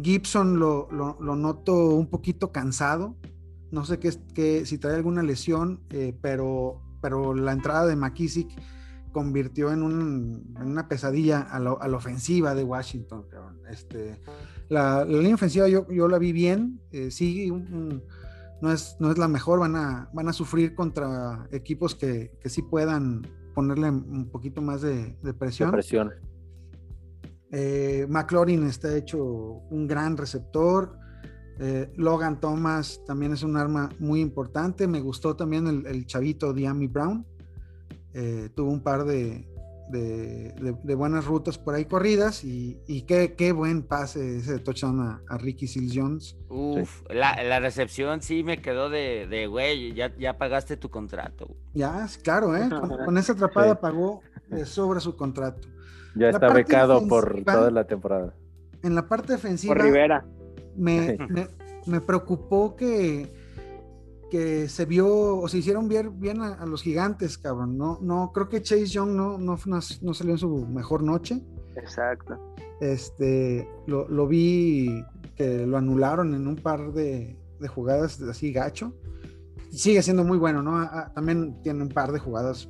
Gibson 0.00 0.58
lo, 0.58 0.88
noto 1.20 1.86
un 1.90 2.08
poquito 2.08 2.52
cansado, 2.52 3.14
no 3.70 3.84
sé 3.84 3.98
qué, 3.98 4.64
si 4.64 4.78
trae 4.78 4.96
alguna 4.96 5.22
lesión, 5.22 5.80
pero, 6.20 6.80
pero 7.00 7.34
la 7.34 7.52
entrada 7.52 7.86
de 7.86 7.94
McKissick 7.94 8.50
convirtió 9.12 9.72
en, 9.72 9.82
una 9.82 10.88
pesadilla 10.88 11.40
a, 11.40 11.58
la 11.58 11.96
ofensiva 11.96 12.54
de 12.54 12.64
Washington. 12.64 13.26
Este, 13.70 14.20
la, 14.68 15.04
línea 15.04 15.34
ofensiva 15.34 15.68
yo, 15.68 16.08
la 16.08 16.18
vi 16.18 16.32
bien, 16.32 16.80
eh, 16.92 17.10
sí, 17.10 17.50
no, 18.60 18.72
es, 18.72 18.96
no 19.00 19.10
es 19.10 19.18
la 19.18 19.28
mejor, 19.28 19.60
van 19.60 19.76
a, 19.76 20.10
van 20.12 20.28
a 20.28 20.32
sufrir 20.32 20.74
contra 20.74 21.46
equipos 21.50 21.94
que, 21.94 22.32
que 22.40 22.48
sí 22.48 22.62
puedan 22.62 23.26
ponerle 23.54 23.90
un 23.90 24.28
poquito 24.30 24.62
más 24.62 24.82
de, 24.82 25.16
presión. 25.38 25.70
presión. 25.70 26.12
Eh, 27.52 28.06
McLaurin 28.08 28.64
está 28.64 28.96
hecho 28.96 29.22
un 29.24 29.86
gran 29.86 30.16
receptor. 30.16 30.96
Eh, 31.58 31.92
Logan 31.96 32.40
Thomas 32.40 33.02
también 33.06 33.32
es 33.32 33.42
un 33.42 33.56
arma 33.56 33.90
muy 33.98 34.20
importante. 34.20 34.86
Me 34.86 35.00
gustó 35.00 35.36
también 35.36 35.66
el, 35.66 35.86
el 35.86 36.06
chavito 36.06 36.54
Diami 36.54 36.86
Brown. 36.86 37.26
Eh, 38.14 38.48
tuvo 38.54 38.70
un 38.70 38.82
par 38.82 39.04
de, 39.04 39.46
de, 39.90 40.94
buenas 40.94 41.26
rutas 41.26 41.58
por 41.58 41.74
ahí 41.74 41.84
corridas 41.84 42.44
y, 42.44 43.04
qué, 43.06 43.34
qué, 43.36 43.52
buen 43.52 43.82
pase 43.82 44.38
ese 44.38 44.58
touchdown 44.58 45.00
a, 45.00 45.22
a 45.28 45.38
Ricky 45.38 45.66
Seals 45.66 45.92
Jones. 45.94 46.36
Uf, 46.48 47.02
la, 47.10 47.60
recepción 47.60 48.22
sí 48.22 48.42
me 48.42 48.60
quedó 48.60 48.90
de, 48.90 49.46
güey, 49.48 49.94
ya, 49.94 50.14
ya 50.16 50.38
pagaste 50.38 50.76
tu 50.76 50.90
contrato. 50.90 51.56
Ya, 51.74 52.06
claro, 52.22 52.56
¿eh? 52.56 52.68
con, 53.04 53.16
esa 53.18 53.32
atrapada 53.32 53.80
pagó 53.80 54.22
sobre 54.64 55.00
su 55.00 55.16
contrato. 55.16 55.68
Ya 56.16 56.30
está 56.30 56.52
becado 56.52 57.06
por 57.06 57.44
toda 57.44 57.70
la 57.70 57.84
temporada. 57.84 58.34
En 58.82 58.94
la 58.94 59.06
parte 59.06 59.34
defensiva. 59.34 59.74
Por 59.74 59.84
Rivera. 59.84 60.24
me, 60.76 61.16
me 61.86 62.00
preocupó 62.00 62.74
que 62.74 63.39
que 64.30 64.68
se 64.68 64.84
vio 64.86 65.38
o 65.38 65.48
se 65.48 65.58
hicieron 65.58 65.88
bien, 65.88 66.18
bien 66.20 66.40
a, 66.40 66.64
los 66.64 66.82
gigantes, 66.82 67.36
cabrón. 67.36 67.76
No, 67.76 67.98
no, 68.00 68.32
creo 68.32 68.48
que 68.48 68.62
Chase 68.62 68.86
Young 68.86 69.10
no, 69.10 69.38
no, 69.38 69.58
no 69.66 70.14
salió 70.14 70.32
en 70.32 70.38
su 70.38 70.66
mejor 70.66 71.02
noche. 71.02 71.42
Exacto. 71.76 72.38
Este, 72.80 73.68
lo, 73.86 74.08
lo, 74.08 74.26
vi 74.26 75.04
que 75.36 75.66
lo 75.66 75.76
anularon 75.76 76.34
en 76.34 76.46
un 76.46 76.56
par 76.56 76.92
de, 76.92 77.36
de, 77.58 77.68
jugadas 77.68 78.20
así 78.22 78.52
gacho. 78.52 78.94
Sigue 79.70 80.02
siendo 80.02 80.24
muy 80.24 80.38
bueno, 80.38 80.62
¿no? 80.62 80.88
también 81.14 81.62
tiene 81.62 81.82
un 81.82 81.90
par 81.90 82.10
de 82.10 82.18
jugadas 82.18 82.68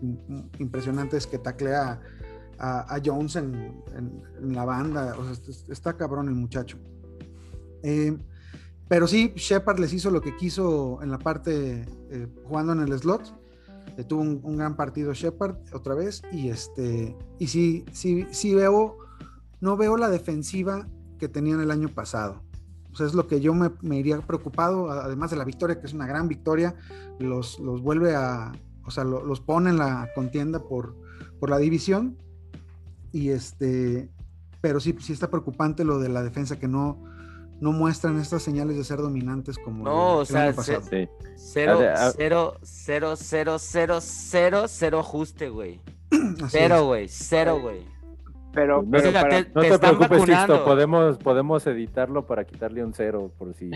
impresionantes 0.59 1.27
que 1.27 1.39
taclea 1.39 2.01
a, 2.59 2.95
a 2.95 3.01
Jones 3.03 3.37
en, 3.37 3.83
en, 3.97 4.55
la 4.55 4.65
banda. 4.65 5.15
O 5.19 5.25
sea, 5.25 5.33
está, 5.33 5.73
está 5.73 5.97
cabrón 5.97 6.29
el 6.29 6.35
muchacho. 6.35 6.79
Eh, 7.83 8.19
pero 8.91 9.07
sí, 9.07 9.33
Shepard 9.37 9.79
les 9.79 9.93
hizo 9.93 10.11
lo 10.11 10.21
que 10.21 10.35
quiso 10.35 10.99
en 11.01 11.13
la 11.13 11.19
parte 11.21 11.87
eh, 12.11 12.27
jugando 12.43 12.73
en 12.73 12.81
el 12.81 12.99
slot. 12.99 13.23
Tuvo 14.09 14.23
un, 14.23 14.57
gran 14.57 14.75
partido 14.75 15.15
Shepard 15.15 15.59
otra 15.73 15.95
vez. 15.95 16.23
Y 16.33 16.49
este. 16.49 17.17
Y 17.39 17.47
sí, 17.47 17.85
sí, 17.93 18.27
sí 18.33 18.53
veo. 18.53 18.99
No 19.61 19.77
veo 19.77 19.97
la 19.97 20.09
defensiva 20.09 20.89
que 21.21 21.29
tenían 21.29 21.61
el 21.61 21.71
año 21.71 21.89
pasado. 21.89 22.43
O 22.91 22.97
sea, 22.97 23.07
es 23.07 23.15
lo 23.15 23.29
que 23.29 23.41
yo 23.41 23.55
me, 23.55 23.97
iría 23.97 24.21
preocupado, 24.23 24.91
además 24.91 25.31
de 25.31 25.37
la 25.37 25.45
victoria, 25.45 25.79
que 25.79 25.87
es 25.87 25.93
una 25.93 26.09
gran 26.09 26.27
victoria, 26.27 26.75
los, 27.21 27.61
los 27.61 27.83
vuelve 27.83 28.17
a, 28.17 28.51
o 28.85 28.91
sea, 28.91 29.05
los 29.05 29.41
pone 29.41 29.71
en 29.71 29.79
la 29.79 30.09
contienda 30.17 30.65
por, 30.65 30.97
por 31.39 31.49
la 31.49 31.59
división. 31.59 32.17
Y 33.13 33.29
este, 33.29 34.11
pero 34.61 34.81
sí, 34.81 34.97
sí 34.99 35.13
está 35.13 35.31
preocupante 35.31 35.85
lo 35.85 36.01
de 36.01 36.09
la 36.09 36.25
defensa 36.25 36.59
que 36.59 36.67
no, 36.67 37.05
no 37.61 37.73
muestran 37.73 38.19
estas 38.19 38.43
señales 38.43 38.77
de 38.77 38.85
ser 38.85 38.99
dominantes 38.99 39.59
como 39.59 39.85
no, 39.85 40.17
o 40.19 40.25
sea, 40.25 40.53
Cero, 40.53 41.81
cero, 42.17 42.55
cero, 42.63 43.15
cero, 43.17 43.57
cero, 43.59 43.99
cero, 44.01 44.65
cero 44.69 44.99
ajuste, 45.01 45.49
güey. 45.49 45.81
Cero, 46.49 46.87
güey, 46.87 47.09
cero, 47.09 47.61
güey. 47.61 47.83
Pero, 48.53 48.83
no, 48.83 48.99
te, 49.01 49.79
preocupes, 49.79 50.25
Sisto, 50.25 50.65
podemos, 50.65 51.19
podemos 51.19 51.65
editarlo 51.69 52.27
para 52.27 52.45
quitarle 52.45 52.85
un 52.85 52.93
cero 52.93 53.31
por 53.39 53.55
si 53.55 53.71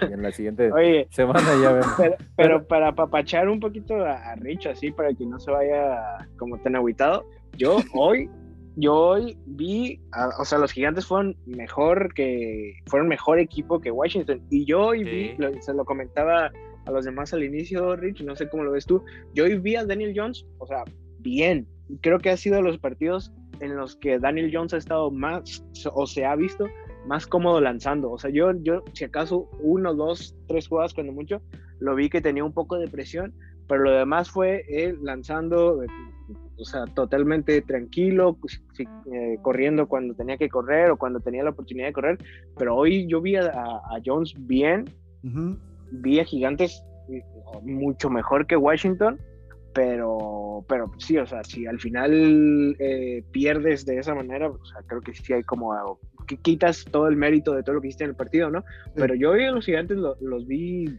en 0.00 0.22
la 0.22 0.32
siguiente 0.32 0.70
semana 1.10 1.48
ya 1.60 1.72
vemos. 1.72 1.94
Pero, 2.36 2.66
para 2.66 2.92
papachar 2.92 3.48
un 3.48 3.60
poquito 3.60 3.94
a, 4.06 4.32
a 4.32 4.34
Rich, 4.36 4.68
así, 4.68 4.90
para 4.90 5.12
que 5.12 5.26
no 5.26 5.38
se 5.38 5.50
vaya 5.50 6.26
como 6.38 6.58
tan 6.58 6.76
aguitado, 6.76 7.26
yo 7.58 7.78
hoy 7.92 8.30
yo 8.76 8.94
hoy 8.94 9.38
vi, 9.46 10.00
o 10.38 10.44
sea, 10.44 10.58
los 10.58 10.70
gigantes 10.70 11.06
fueron 11.06 11.36
mejor 11.46 12.12
que, 12.12 12.74
fueron 12.86 13.08
mejor 13.08 13.38
equipo 13.38 13.80
que 13.80 13.90
Washington. 13.90 14.42
Y 14.50 14.66
yo 14.66 14.88
hoy 14.88 15.02
vi, 15.02 15.36
se 15.60 15.72
lo 15.72 15.84
comentaba 15.84 16.52
a 16.84 16.90
los 16.90 17.06
demás 17.06 17.32
al 17.32 17.42
inicio, 17.42 17.96
Rich, 17.96 18.22
no 18.22 18.36
sé 18.36 18.48
cómo 18.48 18.64
lo 18.64 18.72
ves 18.72 18.84
tú. 18.84 19.02
Yo 19.34 19.44
hoy 19.44 19.58
vi 19.58 19.76
a 19.76 19.84
Daniel 19.84 20.12
Jones, 20.14 20.46
o 20.58 20.66
sea, 20.66 20.84
bien. 21.20 21.66
Creo 22.02 22.18
que 22.18 22.30
ha 22.30 22.36
sido 22.36 22.60
los 22.60 22.78
partidos 22.78 23.32
en 23.60 23.76
los 23.76 23.96
que 23.96 24.18
Daniel 24.18 24.50
Jones 24.52 24.74
ha 24.74 24.76
estado 24.76 25.10
más, 25.10 25.64
o 25.94 26.06
se 26.06 26.26
ha 26.26 26.36
visto 26.36 26.68
más 27.06 27.26
cómodo 27.26 27.60
lanzando. 27.62 28.10
O 28.10 28.18
sea, 28.18 28.30
yo, 28.30 28.52
yo 28.60 28.84
si 28.92 29.04
acaso 29.04 29.48
uno, 29.60 29.94
dos, 29.94 30.36
tres 30.48 30.68
jugadas 30.68 30.92
cuando 30.92 31.12
mucho, 31.12 31.40
lo 31.78 31.94
vi 31.94 32.10
que 32.10 32.20
tenía 32.20 32.44
un 32.44 32.52
poco 32.52 32.76
de 32.76 32.88
presión, 32.88 33.32
pero 33.68 33.84
lo 33.84 33.92
demás 33.92 34.30
fue 34.30 34.64
él 34.68 34.98
lanzando 35.02 35.82
o 36.58 36.64
sea, 36.64 36.84
totalmente 36.86 37.60
tranquilo, 37.62 38.36
pues, 38.40 38.62
eh, 38.78 39.38
corriendo 39.42 39.86
cuando 39.86 40.14
tenía 40.14 40.36
que 40.36 40.48
correr 40.48 40.90
o 40.90 40.96
cuando 40.96 41.20
tenía 41.20 41.44
la 41.44 41.50
oportunidad 41.50 41.88
de 41.88 41.92
correr, 41.92 42.18
pero 42.56 42.76
hoy 42.76 43.06
yo 43.06 43.20
vi 43.20 43.36
a, 43.36 43.50
Jones 44.04 44.34
bien, 44.38 44.84
vi 45.90 46.20
a 46.20 46.24
Gigantes 46.24 46.82
eh, 47.10 47.22
mucho 47.62 48.10
mejor 48.10 48.46
que 48.46 48.56
Washington, 48.56 49.18
pero, 49.74 50.64
pero 50.68 50.90
sí, 50.96 51.18
o 51.18 51.26
sea, 51.26 51.44
si 51.44 51.66
al 51.66 51.78
final 51.78 52.76
eh, 52.78 53.22
pierdes 53.30 53.84
de 53.84 53.98
esa 53.98 54.14
manera, 54.14 54.48
o 54.48 54.64
sea, 54.64 54.80
creo 54.86 55.02
que 55.02 55.12
sí 55.12 55.34
hay 55.34 55.42
como 55.42 55.98
que 56.26 56.38
quitas 56.38 56.84
todo 56.90 57.08
el 57.08 57.16
mérito 57.16 57.52
de 57.54 57.62
todo 57.62 57.74
lo 57.76 57.80
que 57.82 57.88
hiciste 57.88 58.04
en 58.04 58.10
el 58.10 58.16
partido, 58.16 58.50
¿no? 58.50 58.64
Pero 58.94 59.14
yo 59.14 59.32
hoy 59.32 59.44
a 59.44 59.52
los 59.52 59.66
gigantes 59.66 59.98
los 59.98 60.46
vi 60.46 60.98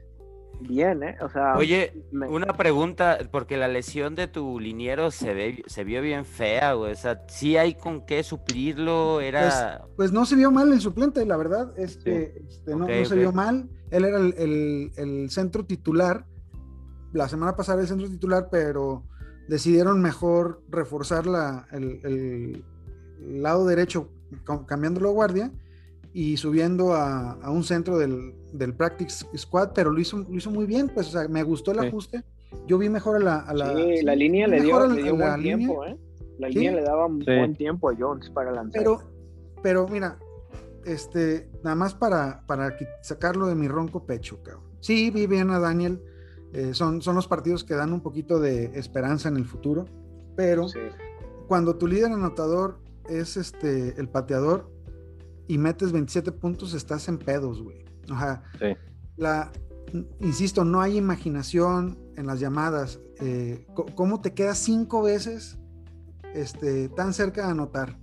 bien, 0.61 1.03
¿eh? 1.03 1.17
O 1.21 1.29
sea. 1.29 1.55
Oye, 1.57 1.93
una 2.11 2.55
pregunta, 2.57 3.17
porque 3.31 3.57
la 3.57 3.67
lesión 3.67 4.15
de 4.15 4.27
tu 4.27 4.59
liniero 4.59 5.11
se 5.11 5.33
ve, 5.33 5.63
se 5.67 5.83
vio 5.83 6.01
bien 6.01 6.25
fea, 6.25 6.73
güey. 6.73 6.93
O 6.93 6.95
sea, 6.95 7.23
sí 7.27 7.57
hay 7.57 7.75
con 7.75 8.05
qué 8.05 8.23
suplirlo, 8.23 9.21
era. 9.21 9.79
Pues, 9.79 9.95
pues 9.95 10.11
no 10.11 10.25
se 10.25 10.35
vio 10.35 10.51
mal 10.51 10.71
el 10.71 10.81
suplente, 10.81 11.25
la 11.25 11.37
verdad. 11.37 11.73
Este, 11.77 12.41
este 12.47 12.75
no, 12.75 12.87
se 13.05 13.15
vio 13.15 13.31
mal. 13.31 13.69
Él 13.91 14.05
era 14.05 14.17
el, 14.17 15.27
centro 15.29 15.65
titular. 15.65 16.25
La 17.13 17.29
semana 17.29 17.55
pasada 17.55 17.81
el 17.81 17.87
centro 17.87 18.09
titular, 18.09 18.49
pero 18.51 19.03
decidieron 19.47 20.01
mejor 20.01 20.61
reforzar 20.69 21.25
la, 21.25 21.67
el, 21.71 22.01
el 22.03 23.41
lado 23.41 23.65
derecho 23.65 24.09
cambiándolo 24.67 25.09
a 25.09 25.13
guardia 25.13 25.51
y 26.17 26.35
subiendo 26.35 26.95
a, 26.95 27.37
un 27.47 27.63
centro 27.63 27.99
del, 27.99 28.33
del, 28.51 28.73
Practice 28.73 29.23
Squad, 29.37 29.73
pero 29.75 29.91
lo 29.91 29.99
hizo, 29.99 30.17
lo 30.17 30.35
hizo 30.35 30.49
muy 30.49 30.65
bien, 30.65 30.89
pues, 30.89 31.09
o 31.09 31.11
sea, 31.11 31.27
me 31.27 31.43
gustó 31.43 31.73
el 31.73 31.79
ajuste. 31.79 32.23
Yo 32.65 32.79
vi 32.79 32.89
mejor 32.89 33.17
a 33.17 33.53
la... 33.53 33.75
sí, 33.75 34.01
la 34.01 34.15
línea 34.15 34.47
le 34.47 34.61
dio, 34.61 34.87
le 34.87 35.03
dio 35.03 35.15
buen 35.15 35.39
tiempo, 35.43 35.85
¿eh? 35.85 35.95
La 36.39 36.49
línea 36.49 36.71
le 36.71 36.81
daba 36.81 37.05
un 37.05 37.19
buen 37.19 37.55
tiempo 37.55 37.91
a 37.91 37.95
Jones 37.95 38.31
para 38.31 38.51
lanzar. 38.51 38.81
Pero 38.81 39.03
pero 39.61 39.87
mira, 39.87 40.17
este, 40.85 41.51
nada 41.63 41.75
más 41.75 41.93
para, 41.93 42.43
para 42.47 42.75
sacarlo 43.03 43.45
de 43.45 43.53
mi 43.53 43.67
ronco 43.67 44.07
pecho, 44.07 44.41
cabrón. 44.41 44.63
Sí, 44.79 45.11
vi 45.11 45.27
bien 45.27 45.51
a 45.51 45.59
Daniel. 45.59 46.01
Eh, 46.51 46.73
son, 46.73 47.03
son 47.03 47.13
los 47.13 47.27
partidos 47.27 47.63
que 47.63 47.75
dan 47.75 47.93
un 47.93 48.01
poquito 48.01 48.39
de 48.39 48.71
esperanza 48.73 49.29
en 49.29 49.37
el 49.37 49.45
futuro, 49.45 49.85
pero 50.35 50.65
cuando 51.47 51.75
tu 51.75 51.85
líder 51.85 52.11
anotador 52.11 52.79
es 53.07 53.37
este, 53.37 53.99
el 53.99 54.09
pateador 54.09 54.75
y 55.47 55.57
metes 55.57 55.91
27 55.91 56.31
puntos, 56.31 56.73
estás 56.73 57.07
en 57.07 57.17
pedos, 57.17 57.61
güey. 57.61 57.85
O 58.09 58.17
sea, 58.17 58.43
la, 59.15 59.51
insisto, 60.19 60.65
no 60.65 60.81
hay 60.81 60.97
imaginación 60.97 61.97
en 62.15 62.27
las 62.27 62.39
llamadas. 62.39 62.99
Eh, 63.19 63.65
¿Cómo 63.95 64.21
te 64.21 64.33
quedas 64.33 64.57
cinco 64.57 65.01
veces 65.01 65.57
este, 66.33 66.89
tan 66.89 67.13
cerca 67.13 67.45
de 67.45 67.51
anotar? 67.51 67.97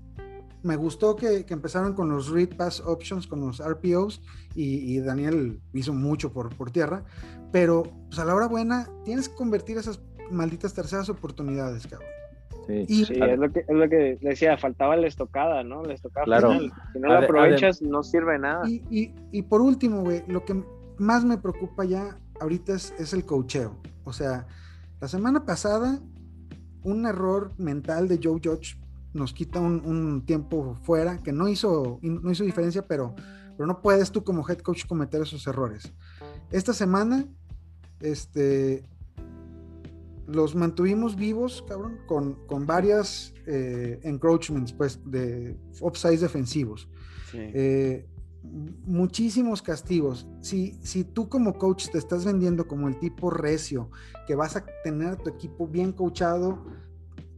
Me 0.62 0.76
gustó 0.76 1.14
que, 1.14 1.44
empezaron 1.48 1.92
con 1.92 2.08
los 2.08 2.30
read 2.30 2.56
pass 2.56 2.80
options, 2.80 3.26
con 3.26 3.40
los 3.40 3.62
RPOs, 3.62 4.22
y, 4.54 4.98
Daniel 5.00 5.60
hizo 5.74 5.92
mucho 5.92 6.32
por, 6.32 6.56
por 6.56 6.70
tierra, 6.70 7.04
pero 7.52 7.82
pues, 8.06 8.18
a 8.18 8.24
la 8.24 8.34
hora 8.34 8.46
buena 8.46 8.88
tienes 9.04 9.28
que 9.28 9.34
convertir 9.34 9.76
esas 9.76 10.00
malditas 10.30 10.72
terceras 10.72 11.10
oportunidades, 11.10 11.86
cabrón. 11.86 12.13
Sí, 12.66 13.02
es, 13.08 13.38
lo 13.38 13.52
que, 13.52 13.60
es 13.60 13.76
lo 13.76 13.88
que 13.88 14.18
decía, 14.20 14.56
faltaba 14.56 14.96
la 14.96 15.06
estocada, 15.06 15.62
¿no? 15.62 15.82
La 15.82 15.94
estocada 15.94 16.24
claro. 16.24 16.52
Si 16.92 16.98
no 16.98 17.08
la 17.08 17.18
aprovechas, 17.20 17.82
no 17.82 18.02
sirve 18.02 18.38
nada. 18.38 18.68
Y, 18.68 18.82
y, 18.90 19.14
y 19.32 19.42
por 19.42 19.60
último, 19.60 20.02
güey, 20.02 20.22
lo 20.28 20.44
que 20.44 20.62
más 20.98 21.24
me 21.24 21.38
preocupa 21.38 21.84
ya 21.84 22.18
ahorita 22.40 22.74
es, 22.74 23.12
el 23.12 23.24
cocheo. 23.24 23.76
O 24.04 24.12
sea, 24.12 24.46
la 25.00 25.08
semana 25.08 25.44
pasada, 25.44 26.00
un 26.82 27.06
error 27.06 27.52
mental 27.58 28.08
de 28.08 28.20
Joe 28.22 28.40
Judge 28.42 28.76
nos 29.12 29.32
quita 29.32 29.60
un, 29.60 30.24
tiempo 30.26 30.76
fuera 30.82 31.18
que 31.18 31.32
no 31.32 31.48
hizo, 31.48 31.98
no 32.02 32.30
hizo 32.30 32.44
diferencia, 32.44 32.86
pero, 32.86 33.14
pero 33.56 33.66
no 33.66 33.80
puedes 33.80 34.10
tú 34.10 34.24
como 34.24 34.48
head 34.48 34.58
coach 34.58 34.86
cometer 34.86 35.22
esos 35.22 35.46
errores. 35.46 35.92
Esta 36.50 36.72
semana, 36.72 37.24
este, 38.00 38.84
los 40.26 40.54
mantuvimos 40.54 41.16
vivos, 41.16 41.64
cabrón, 41.68 41.98
con, 42.06 42.46
con 42.46 42.66
varias 42.66 43.34
eh, 43.46 44.00
encroachments, 44.02 44.72
pues, 44.72 45.00
de 45.04 45.56
offsides 45.80 46.20
defensivos. 46.20 46.88
Eh, 47.32 48.06
muchísimos 48.42 49.60
castigos. 49.60 50.26
Si, 50.40 50.72
si 50.82 51.04
tú 51.04 51.28
como 51.28 51.58
coach 51.58 51.88
te 51.90 51.98
estás 51.98 52.24
vendiendo 52.24 52.66
como 52.68 52.88
el 52.88 52.98
tipo 52.98 53.30
recio, 53.30 53.90
que 54.26 54.34
vas 54.34 54.56
a 54.56 54.64
tener 54.82 55.08
a 55.08 55.16
tu 55.16 55.30
equipo 55.30 55.66
bien 55.66 55.92
coachado, 55.92 56.64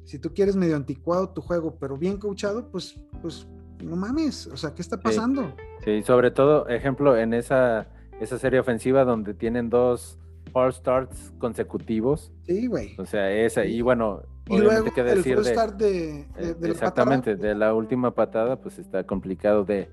si 0.05 0.19
tú 0.19 0.33
quieres 0.35 0.55
medio 0.55 0.77
anticuado 0.77 1.31
tu 1.31 1.41
juego, 1.41 1.77
pero 1.81 1.97
bien 1.97 2.19
coachado, 2.19 2.71
pues, 2.71 3.01
pues 3.23 3.49
no 3.83 3.97
mames, 3.97 4.47
o 4.47 4.57
sea, 4.57 4.75
¿qué 4.75 4.83
está 4.83 5.01
pasando? 5.01 5.55
Sí, 5.85 6.03
sobre 6.03 6.31
todo, 6.31 6.69
ejemplo, 6.69 7.17
en 7.17 7.35
esa, 7.35 7.89
esa 8.21 8.39
serie 8.39 8.61
ofensiva 8.61 9.05
donde 9.05 9.35
tienen 9.35 9.69
dos 9.71 10.19
false 10.53 10.79
starts 10.79 11.33
consecutivos. 11.39 12.33
Sí, 12.45 12.67
güey. 12.67 12.95
O 12.99 13.07
sea, 13.07 13.31
esa, 13.31 13.65
y 13.65 13.83
bueno, 13.83 14.23
y 14.49 14.59
luego 14.59 14.93
que 14.93 15.03
decir 15.03 15.39
el 15.39 15.45
start 15.45 15.77
de, 15.77 16.21
eh, 16.37 16.57
exactamente, 16.63 17.37
de 17.37 17.55
la 17.55 17.75
última 17.75 18.15
patada, 18.15 18.61
pues 18.61 18.79
está 18.79 19.05
complicado 19.05 19.65
de 19.65 19.89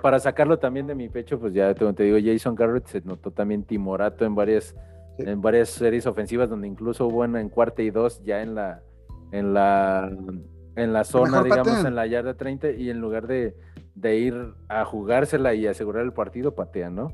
para 0.00 0.20
sacarlo 0.20 0.58
también 0.58 0.86
de 0.86 0.94
mi 0.94 1.08
pecho, 1.08 1.40
pues 1.40 1.52
ya 1.52 1.74
te, 1.74 1.92
te, 1.92 2.02
digo, 2.04 2.18
Jason 2.22 2.54
Garrett 2.54 2.86
se 2.86 3.00
notó 3.00 3.32
también 3.32 3.64
timorato 3.64 4.24
en 4.24 4.34
varias, 4.34 4.76
en 5.18 5.40
varias 5.40 5.70
series 5.70 6.06
ofensivas, 6.06 6.48
donde 6.48 6.68
incluso 6.68 7.06
hubo 7.06 7.22
una 7.22 7.40
en 7.40 7.48
cuarta 7.48 7.82
y 7.82 7.90
dos 7.90 8.22
ya 8.22 8.42
en 8.42 8.54
la, 8.54 8.82
en 9.32 9.54
la, 9.54 10.08
en 10.76 10.92
la 10.92 11.04
zona, 11.04 11.42
digamos, 11.42 11.84
en 11.84 11.96
la 11.96 12.06
yarda 12.06 12.34
30, 12.34 12.72
y 12.72 12.90
en 12.90 13.00
lugar 13.00 13.26
de, 13.26 13.56
ir 14.16 14.54
a 14.68 14.84
jugársela 14.84 15.54
y 15.54 15.66
asegurar 15.66 16.04
el 16.04 16.12
partido, 16.12 16.54
patean, 16.54 16.94
¿no? 16.94 17.08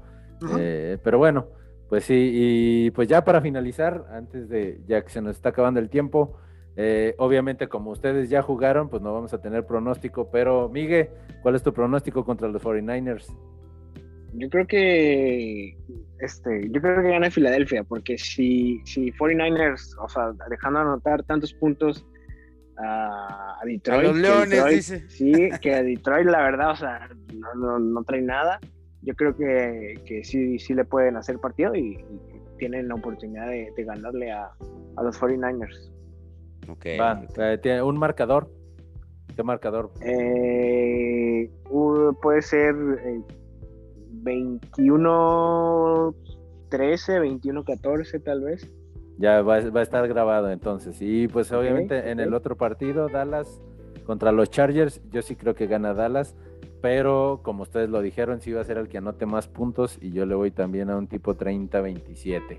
Eh, 0.58 0.98
pero 1.02 1.18
bueno, 1.18 1.46
pues 1.92 2.04
sí, 2.04 2.30
y 2.32 2.90
pues 2.92 3.06
ya 3.06 3.22
para 3.22 3.42
finalizar, 3.42 4.06
antes 4.12 4.48
de, 4.48 4.80
ya 4.86 5.02
que 5.02 5.10
se 5.10 5.20
nos 5.20 5.36
está 5.36 5.50
acabando 5.50 5.78
el 5.78 5.90
tiempo, 5.90 6.38
eh, 6.74 7.14
obviamente, 7.18 7.68
como 7.68 7.90
ustedes 7.90 8.30
ya 8.30 8.40
jugaron, 8.40 8.88
pues 8.88 9.02
no 9.02 9.12
vamos 9.12 9.34
a 9.34 9.42
tener 9.42 9.66
pronóstico, 9.66 10.30
pero 10.30 10.70
Miguel, 10.70 11.10
¿cuál 11.42 11.54
es 11.54 11.62
tu 11.62 11.74
pronóstico 11.74 12.24
contra 12.24 12.48
los 12.48 12.62
49ers? 12.62 13.26
Yo 14.32 14.48
creo 14.48 14.66
que 14.66 15.76
este, 16.18 16.70
yo 16.70 16.80
creo 16.80 17.02
que 17.02 17.10
gana 17.10 17.30
Filadelfia, 17.30 17.84
porque 17.84 18.16
si, 18.16 18.80
si 18.86 19.12
49ers, 19.12 19.94
o 20.02 20.08
sea, 20.08 20.32
dejando 20.48 20.78
anotar 20.78 21.22
tantos 21.24 21.52
puntos 21.52 22.06
a, 22.78 23.60
Detroit. 23.66 24.02
los 24.02 24.16
Leones, 24.16 24.66
dice. 24.70 25.10
Sí, 25.10 25.50
que 25.60 25.74
a 25.74 25.82
Detroit, 25.82 26.24
la 26.26 26.40
verdad, 26.40 26.70
o 26.70 26.76
sea, 26.76 27.10
no, 27.54 27.78
no, 27.78 28.02
trae 28.04 28.22
nada. 28.22 28.60
Yo 29.02 29.14
creo 29.14 29.36
que, 29.36 29.94
que, 30.06 30.24
sí, 30.24 30.58
sí 30.58 30.74
le 30.74 30.84
pueden 30.84 31.16
hacer 31.16 31.38
partido 31.38 31.74
y, 31.74 32.04
tienen 32.58 32.86
la 32.86 32.94
oportunidad 32.94 33.48
de, 33.48 33.84
ganarle 33.84 34.30
a, 34.30 34.52
a 34.96 35.02
los 35.02 35.20
49ers. 35.20 35.90
Ok. 36.68 36.86
Va, 37.00 37.26
eh, 37.38 37.58
¿tiene 37.60 37.82
un 37.82 37.98
marcador? 37.98 38.48
¿Qué 39.34 39.42
marcador? 39.42 39.90
Eh, 40.00 41.50
puede 42.20 42.42
ser 42.42 42.74
21 44.10 46.14
13, 46.68 47.18
21 47.18 47.64
14 47.64 48.20
tal 48.20 48.42
vez. 48.42 48.70
Ya 49.18 49.42
va, 49.42 49.56
a 49.56 49.82
estar 49.82 50.06
grabado 50.08 50.50
entonces. 50.50 50.96
Y 51.00 51.28
pues 51.28 51.52
obviamente 51.52 52.10
en 52.10 52.20
el 52.20 52.34
otro 52.34 52.56
partido, 52.56 53.08
Dallas 53.08 53.60
contra 54.04 54.32
los 54.32 54.50
Chargers, 54.50 55.00
yo 55.10 55.22
sí 55.22 55.36
creo 55.36 55.54
que 55.54 55.66
gana 55.66 55.94
Dallas, 55.94 56.34
pero 56.82 57.40
como 57.42 57.62
ustedes 57.62 57.88
lo 57.88 58.02
dijeron, 58.02 58.40
sí 58.40 58.52
va 58.52 58.60
a 58.60 58.64
ser 58.64 58.76
el 58.76 58.88
que 58.88 58.98
anote 58.98 59.24
más 59.24 59.46
puntos 59.46 59.96
y 60.00 60.10
yo 60.12 60.26
le 60.26 60.34
voy 60.34 60.50
también 60.50 60.90
a 60.90 60.96
un 60.96 61.06
tipo 61.06 61.34
30-27. 61.34 62.58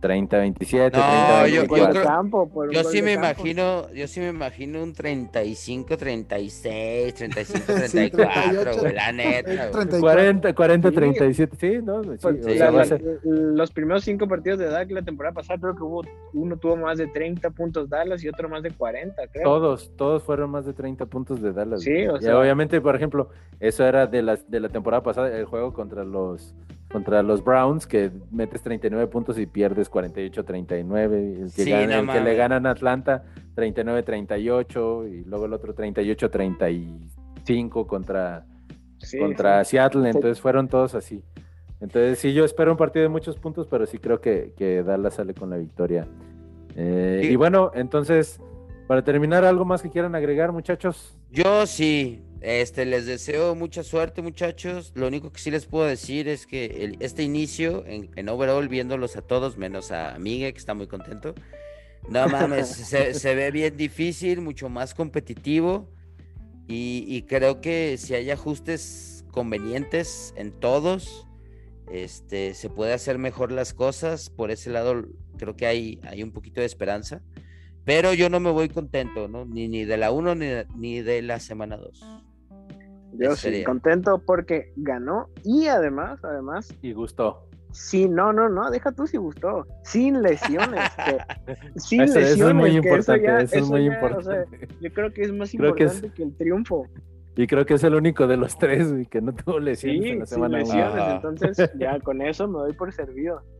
30, 0.00 0.38
27, 0.38 0.96
no, 0.96 1.46
yo, 1.46 1.64
yo, 1.64 2.70
yo 2.70 2.84
sí 2.84 3.02
me 3.02 3.14
imagino, 3.14 3.90
yo 3.92 4.06
sí 4.06 4.20
me 4.20 4.28
imagino 4.28 4.82
un 4.82 4.92
35, 4.92 5.96
36, 5.96 7.14
35, 7.14 7.64
34, 7.66 8.76
güey, 8.78 8.94
la 8.94 9.12
neta. 9.12 9.70
40, 9.98 10.54
40, 10.54 10.90
37, 10.90 11.56
sí, 11.58 11.78
no, 11.82 12.02
sí, 12.02 12.10
pues, 12.20 12.46
o 12.46 12.50
sea, 12.50 12.70
la, 12.70 12.98
los 13.22 13.70
primeros 13.72 14.04
cinco 14.04 14.28
partidos 14.28 14.58
de 14.58 14.66
Dallas 14.66 14.90
la 14.90 15.02
temporada 15.02 15.34
pasada 15.34 15.58
creo 15.58 15.74
que 15.74 15.82
hubo 15.82 16.02
uno 16.34 16.56
tuvo 16.56 16.76
más 16.76 16.98
de 16.98 17.06
30 17.06 17.50
puntos 17.50 17.88
Dallas 17.88 18.22
y 18.22 18.28
otro 18.28 18.48
más 18.48 18.62
de 18.62 18.70
40, 18.70 19.26
creo. 19.28 19.44
Todos, 19.44 19.90
todos 19.96 20.22
fueron 20.22 20.50
más 20.50 20.66
de 20.66 20.72
30 20.72 21.06
puntos 21.06 21.40
de 21.40 21.52
Dallas. 21.52 21.82
Sí, 21.82 22.06
o 22.06 22.20
sea, 22.20 22.32
y 22.32 22.34
obviamente, 22.34 22.80
por 22.80 22.94
ejemplo, 22.94 23.30
eso 23.60 23.84
era 23.86 24.06
de 24.06 24.22
la, 24.22 24.36
de 24.36 24.60
la 24.60 24.68
temporada 24.68 25.02
pasada, 25.02 25.36
el 25.36 25.44
juego 25.46 25.72
contra 25.72 26.04
los 26.04 26.54
contra 26.96 27.22
los 27.22 27.44
Browns, 27.44 27.86
que 27.86 28.10
metes 28.30 28.62
39 28.62 29.08
puntos 29.08 29.38
y 29.38 29.44
pierdes 29.44 29.90
48-39. 29.90 31.12
El, 31.12 31.52
que, 31.54 31.84
el 31.84 32.08
que 32.08 32.20
le 32.22 32.34
ganan 32.34 32.64
a 32.64 32.70
Atlanta, 32.70 33.24
39-38, 33.54 35.06
y 35.06 35.22
luego 35.26 35.44
el 35.44 35.52
otro 35.52 35.74
38-35 35.74 37.86
contra, 37.86 38.46
contra 39.20 39.62
Seattle. 39.64 40.08
Entonces 40.08 40.40
fueron 40.40 40.68
todos 40.68 40.94
así. 40.94 41.22
Entonces 41.82 42.18
sí, 42.18 42.32
yo 42.32 42.46
espero 42.46 42.70
un 42.70 42.78
partido 42.78 43.02
de 43.02 43.10
muchos 43.10 43.36
puntos, 43.36 43.66
pero 43.66 43.84
sí 43.84 43.98
creo 43.98 44.22
que, 44.22 44.54
que 44.56 44.82
Dallas 44.82 45.16
sale 45.16 45.34
con 45.34 45.50
la 45.50 45.58
victoria. 45.58 46.08
Eh, 46.76 47.28
y 47.30 47.36
bueno, 47.36 47.72
entonces, 47.74 48.40
para 48.86 49.04
terminar, 49.04 49.44
¿algo 49.44 49.66
más 49.66 49.82
que 49.82 49.90
quieran 49.90 50.14
agregar, 50.14 50.50
muchachos? 50.50 51.18
Yo 51.30 51.66
sí, 51.66 52.22
este, 52.46 52.86
les 52.86 53.06
deseo 53.06 53.56
mucha 53.56 53.82
suerte, 53.82 54.22
muchachos. 54.22 54.92
Lo 54.94 55.08
único 55.08 55.32
que 55.32 55.40
sí 55.40 55.50
les 55.50 55.66
puedo 55.66 55.84
decir 55.84 56.28
es 56.28 56.46
que 56.46 56.96
este 57.00 57.24
inicio, 57.24 57.82
en, 57.84 58.28
overall, 58.28 58.68
viéndolos 58.68 59.16
a 59.16 59.22
todos, 59.22 59.56
menos 59.56 59.90
a 59.90 60.16
Miguel, 60.20 60.52
que 60.52 60.60
está 60.60 60.72
muy 60.72 60.86
contento. 60.86 61.34
No 62.08 62.28
mames, 62.28 62.68
se, 63.18 63.34
ve 63.34 63.50
bien 63.50 63.76
difícil, 63.76 64.42
mucho 64.42 64.68
más 64.68 64.94
competitivo. 64.94 65.90
Y, 66.68 67.22
creo 67.22 67.60
que 67.60 67.96
si 67.98 68.14
hay 68.14 68.30
ajustes 68.30 69.24
convenientes 69.32 70.32
en 70.36 70.52
todos, 70.52 71.26
este, 71.90 72.54
se 72.54 72.70
puede 72.70 72.92
hacer 72.92 73.18
mejor 73.18 73.50
las 73.50 73.74
cosas. 73.74 74.30
Por 74.30 74.52
ese 74.52 74.70
lado, 74.70 75.04
creo 75.36 75.56
que 75.56 75.66
hay, 75.66 76.00
hay 76.04 76.22
un 76.22 76.30
poquito 76.30 76.60
de 76.60 76.66
esperanza. 76.66 77.22
Pero 77.84 78.14
yo 78.14 78.30
no 78.30 78.38
me 78.38 78.50
voy 78.50 78.68
contento, 78.68 79.26
¿no? 79.26 79.44
Ni, 79.44 79.66
ni 79.66 79.84
de 79.84 79.96
la 79.96 80.12
1 80.12 80.36
ni, 80.36 80.46
ni, 80.76 81.02
de 81.02 81.22
la 81.22 81.40
semana 81.40 81.76
2. 81.76 82.04
Yo 83.18 83.36
sí, 83.36 83.64
contento 83.64 84.22
porque 84.24 84.72
ganó 84.76 85.28
y 85.44 85.66
además, 85.66 86.24
además. 86.24 86.74
Y 86.82 86.92
gustó. 86.92 87.46
Sí, 87.72 88.08
no, 88.08 88.32
no, 88.32 88.48
no, 88.48 88.70
deja 88.70 88.92
tú 88.92 89.06
si 89.06 89.18
gustó. 89.18 89.66
Sin 89.84 90.22
lesiones. 90.22 90.80
sin 91.76 92.00
lesiones. 92.00 92.30
Eso 92.32 92.48
es 92.48 92.54
muy 92.54 92.70
importante. 92.70 93.44
Eso, 93.44 93.56
es 93.56 93.68
muy 93.68 93.86
importante. 93.86 94.68
yo 94.80 94.92
creo 94.92 95.12
que 95.12 95.22
es 95.22 95.32
más 95.32 95.52
importante 95.52 96.10
que, 96.12 96.22
el 96.22 96.34
triunfo. 96.36 96.86
Y 97.36 97.46
creo 97.46 97.66
que 97.66 97.74
es 97.74 97.84
el 97.84 97.94
único 97.94 98.26
de 98.26 98.38
los 98.38 98.58
tres 98.58 98.88
que 99.10 99.20
no 99.20 99.34
tuvo 99.34 99.60
lesiones 99.60 100.10
en 100.10 100.18
la 100.20 100.26
semana 100.26 100.64
sin 100.64 100.78
lesiones, 100.78 101.14
entonces 101.16 101.70
ya 101.78 102.00
con 102.00 102.22
eso 102.22 102.48
me 102.48 102.60
doy 102.60 102.72
por 102.72 102.92
servido. 102.92 103.42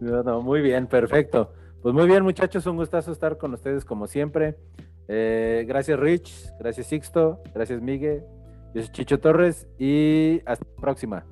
No, 0.00 0.42
muy 0.42 0.60
bien, 0.60 0.86
perfecto. 0.86 1.52
Pues 1.82 1.92
muy 1.92 2.06
bien, 2.06 2.22
muchachos, 2.22 2.64
un 2.66 2.76
gustazo 2.76 3.10
estar 3.10 3.36
con 3.36 3.52
ustedes 3.54 3.84
como 3.84 4.06
siempre. 4.06 4.54
Eh, 5.08 5.64
gracias, 5.66 5.98
Rich. 5.98 6.52
Gracias, 6.60 6.86
Sixto. 6.86 7.42
Gracias, 7.52 7.80
Miguel. 7.80 8.22
Yo 8.78 8.84
soy 8.84 8.92
Chicho 8.92 9.18
Torres 9.18 9.66
y 9.76 10.40
hasta 10.46 10.64
la 10.64 10.80
próxima. 10.80 11.26